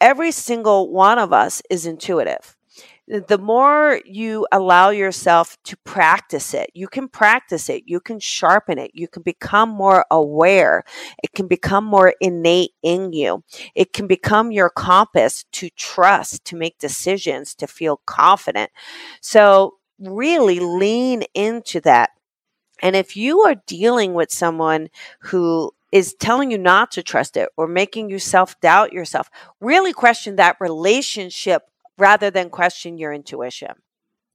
every 0.01 0.33
single 0.33 0.91
one 0.91 1.19
of 1.19 1.33
us 1.33 1.63
is 1.71 1.87
intuitive. 1.87 2.57
The 3.13 3.37
more 3.37 4.01
you 4.07 4.47
allow 4.53 4.89
yourself 4.89 5.59
to 5.65 5.77
practice 5.85 6.55
it, 6.55 6.71
you 6.73 6.89
can 6.89 7.09
practice 7.09 7.69
it, 7.69 7.83
you 7.85 8.01
can 8.01 8.19
sharpen 8.19 8.79
it, 8.79 8.93
you 8.95 9.07
can 9.07 9.23
become 9.23 9.69
more 9.69 10.07
aware. 10.11 10.83
It 11.23 11.35
can 11.35 11.47
become 11.47 11.85
more 11.85 12.15
innate 12.23 12.71
in 12.83 13.13
you. 13.13 13.45
It 13.75 13.93
can 13.93 14.07
become 14.07 14.51
your 14.51 14.71
compass 14.71 15.45
to 15.53 15.69
trust, 15.77 16.47
to 16.47 16.57
make 16.57 16.79
decisions, 16.79 17.55
to 17.57 17.67
feel 17.67 18.01
confident. 18.07 18.71
So, 19.21 19.75
really 19.99 20.59
lean 20.59 21.25
into 21.35 21.83
that. 21.83 22.11
And 22.83 22.97
if 22.97 23.15
you 23.15 23.41
are 23.41 23.57
dealing 23.67 24.15
with 24.15 24.33
someone 24.33 24.89
who 25.21 25.75
is 25.93 26.15
telling 26.15 26.51
you 26.51 26.57
not 26.57 26.91
to 26.93 27.03
trust 27.03 27.37
it 27.37 27.51
or 27.59 27.69
making 27.69 28.09
you 28.09 28.19
self 28.19 28.59
doubt 28.63 28.95
yourself, 28.95 29.31
really 29.61 29.93
question 29.93 30.37
that 30.37 30.57
relationship 30.61 31.65
rather 32.03 32.33
than 32.33 32.51
question 32.51 32.99
your 32.99 33.13
intuition. 33.13 33.71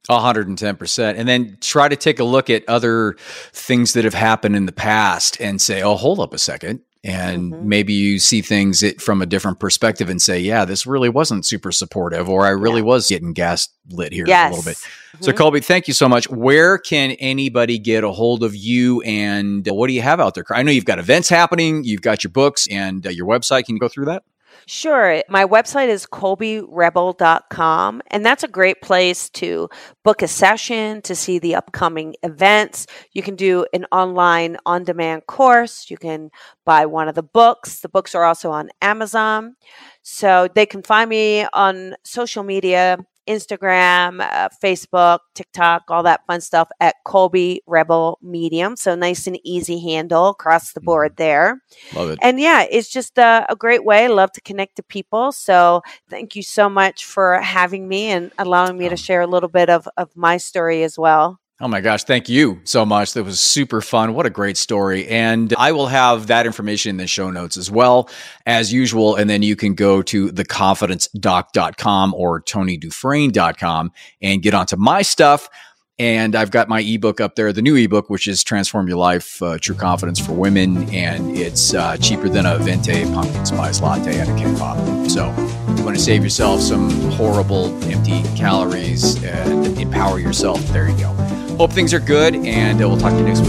110%. 0.09 1.15
And 1.17 1.27
then 1.27 1.57
try 1.59 1.89
to 1.89 1.97
take 1.97 2.19
a 2.19 2.23
look 2.23 2.49
at 2.49 2.63
other 2.69 3.17
things 3.51 3.91
that 3.91 4.05
have 4.05 4.13
happened 4.13 4.55
in 4.55 4.65
the 4.65 4.71
past 4.71 5.39
and 5.41 5.61
say, 5.61 5.81
oh, 5.81 5.95
hold 5.95 6.21
up 6.21 6.33
a 6.33 6.37
second. 6.37 6.79
And 7.03 7.51
mm-hmm. 7.51 7.67
maybe 7.67 7.91
you 7.91 8.19
see 8.19 8.41
things 8.41 8.83
from 9.01 9.21
a 9.21 9.25
different 9.25 9.59
perspective 9.59 10.09
and 10.09 10.21
say, 10.21 10.39
yeah, 10.39 10.63
this 10.63 10.87
really 10.87 11.09
wasn't 11.09 11.45
super 11.45 11.73
supportive, 11.73 12.29
or 12.29 12.45
I 12.45 12.49
really 12.49 12.79
yeah. 12.79 12.87
was 12.87 13.09
getting 13.09 13.33
gas 13.33 13.67
lit 13.89 14.13
here 14.13 14.25
yes. 14.25 14.47
a 14.47 14.55
little 14.55 14.71
bit. 14.71 14.77
Mm-hmm. 14.77 15.23
So, 15.25 15.33
Colby, 15.33 15.59
thank 15.59 15.89
you 15.89 15.93
so 15.93 16.07
much. 16.07 16.29
Where 16.29 16.77
can 16.77 17.11
anybody 17.11 17.77
get 17.77 18.03
a 18.03 18.11
hold 18.11 18.43
of 18.43 18.55
you 18.55 19.01
and 19.01 19.67
what 19.67 19.87
do 19.87 19.93
you 19.93 20.01
have 20.01 20.19
out 20.19 20.35
there? 20.35 20.45
I 20.49 20.63
know 20.63 20.71
you've 20.71 20.85
got 20.85 20.99
events 20.99 21.27
happening, 21.27 21.83
you've 21.83 22.01
got 22.01 22.23
your 22.23 22.31
books 22.31 22.67
and 22.69 23.05
uh, 23.05 23.09
your 23.09 23.27
website. 23.27 23.65
Can 23.65 23.75
you 23.75 23.79
go 23.79 23.89
through 23.89 24.05
that? 24.05 24.23
Sure. 24.65 25.21
My 25.29 25.45
website 25.45 25.87
is 25.87 26.05
colbyrebel.com, 26.05 28.01
and 28.07 28.25
that's 28.25 28.43
a 28.43 28.47
great 28.47 28.81
place 28.81 29.29
to 29.31 29.69
book 30.03 30.21
a 30.21 30.27
session, 30.27 31.01
to 31.03 31.15
see 31.15 31.39
the 31.39 31.55
upcoming 31.55 32.15
events. 32.23 32.87
You 33.13 33.21
can 33.21 33.35
do 33.35 33.65
an 33.73 33.85
online 33.91 34.57
on 34.65 34.83
demand 34.83 35.27
course. 35.27 35.89
You 35.89 35.97
can 35.97 36.29
buy 36.65 36.85
one 36.85 37.07
of 37.07 37.15
the 37.15 37.23
books. 37.23 37.81
The 37.81 37.89
books 37.89 38.15
are 38.15 38.23
also 38.23 38.51
on 38.51 38.69
Amazon. 38.81 39.55
So 40.01 40.47
they 40.53 40.65
can 40.65 40.81
find 40.81 41.09
me 41.09 41.45
on 41.53 41.95
social 42.03 42.43
media 42.43 42.97
Instagram, 43.27 44.21
uh, 44.21 44.49
Facebook, 44.63 45.19
TikTok, 45.35 45.83
all 45.89 46.03
that 46.03 46.25
fun 46.27 46.41
stuff 46.41 46.69
at 46.79 46.95
Colby 47.05 47.61
Rebel 47.67 48.17
Medium. 48.21 48.75
So 48.75 48.95
nice 48.95 49.27
and 49.27 49.39
easy 49.43 49.79
handle 49.79 50.29
across 50.29 50.73
the 50.73 50.81
board 50.81 51.11
mm-hmm. 51.11 51.23
there. 51.23 51.61
Love 51.93 52.11
it. 52.11 52.19
And 52.21 52.39
yeah, 52.39 52.65
it's 52.69 52.89
just 52.89 53.17
a, 53.17 53.45
a 53.49 53.55
great 53.55 53.83
way. 53.85 54.05
I 54.05 54.07
love 54.07 54.31
to 54.33 54.41
connect 54.41 54.77
to 54.77 54.83
people. 54.83 55.31
So 55.31 55.81
thank 56.09 56.35
you 56.35 56.43
so 56.43 56.69
much 56.69 57.05
for 57.05 57.39
having 57.41 57.87
me 57.87 58.07
and 58.07 58.31
allowing 58.37 58.77
me 58.77 58.89
to 58.89 58.97
share 58.97 59.21
a 59.21 59.27
little 59.27 59.49
bit 59.49 59.69
of, 59.69 59.87
of 59.97 60.15
my 60.15 60.37
story 60.37 60.83
as 60.83 60.97
well. 60.97 61.39
Oh 61.59 61.67
my 61.67 61.81
gosh, 61.81 62.03
thank 62.03 62.29
you 62.29 62.61
so 62.65 62.85
much. 62.85 63.13
That 63.13 63.23
was 63.23 63.39
super 63.39 63.81
fun. 63.81 64.13
What 64.13 64.27
a 64.27 64.29
great 64.29 64.57
story. 64.57 65.07
And 65.07 65.55
I 65.57 65.71
will 65.71 65.87
have 65.87 66.27
that 66.27 66.45
information 66.45 66.91
in 66.91 66.97
the 66.97 67.07
show 67.07 67.31
notes 67.31 67.57
as 67.57 67.71
well, 67.71 68.11
as 68.45 68.71
usual. 68.71 69.15
And 69.15 69.27
then 69.27 69.41
you 69.41 69.55
can 69.55 69.73
go 69.73 70.03
to 70.03 70.29
theconfidencedoc.com 70.29 72.13
or 72.13 72.41
tonydufresne.com 72.43 73.91
and 74.21 74.43
get 74.43 74.53
onto 74.53 74.75
my 74.75 75.01
stuff. 75.01 75.49
And 75.97 76.35
I've 76.35 76.51
got 76.51 76.69
my 76.69 76.81
ebook 76.81 77.19
up 77.19 77.33
there, 77.33 77.51
the 77.51 77.63
new 77.63 77.75
ebook, 77.75 78.07
which 78.07 78.27
is 78.27 78.43
Transform 78.43 78.87
Your 78.87 78.97
Life 78.97 79.41
uh, 79.41 79.57
True 79.57 79.73
Confidence 79.73 80.19
for 80.19 80.33
Women. 80.33 80.87
And 80.93 81.35
it's 81.35 81.73
uh, 81.73 81.97
cheaper 81.97 82.29
than 82.29 82.45
a 82.45 82.59
Venti 82.59 83.03
pumpkin 83.05 83.47
spice 83.47 83.81
latte 83.81 84.19
at 84.19 84.29
a 84.29 84.35
King 84.35 84.55
Pop. 84.57 84.77
So 85.09 85.33
you 85.77 85.83
want 85.83 85.95
to 85.95 86.03
save 86.03 86.23
yourself 86.23 86.61
some 86.61 86.89
horrible 87.11 87.67
empty 87.83 88.23
calories 88.35 89.23
and 89.23 89.79
empower 89.79 90.19
yourself. 90.19 90.59
There 90.67 90.89
you 90.89 90.97
go. 90.97 91.13
Hope 91.57 91.71
things 91.71 91.93
are 91.93 91.99
good, 91.99 92.35
and 92.35 92.81
uh, 92.81 92.89
we'll 92.89 92.97
talk 92.97 93.11
to 93.11 93.19
you 93.19 93.23
next 93.23 93.41
week. 93.41 93.47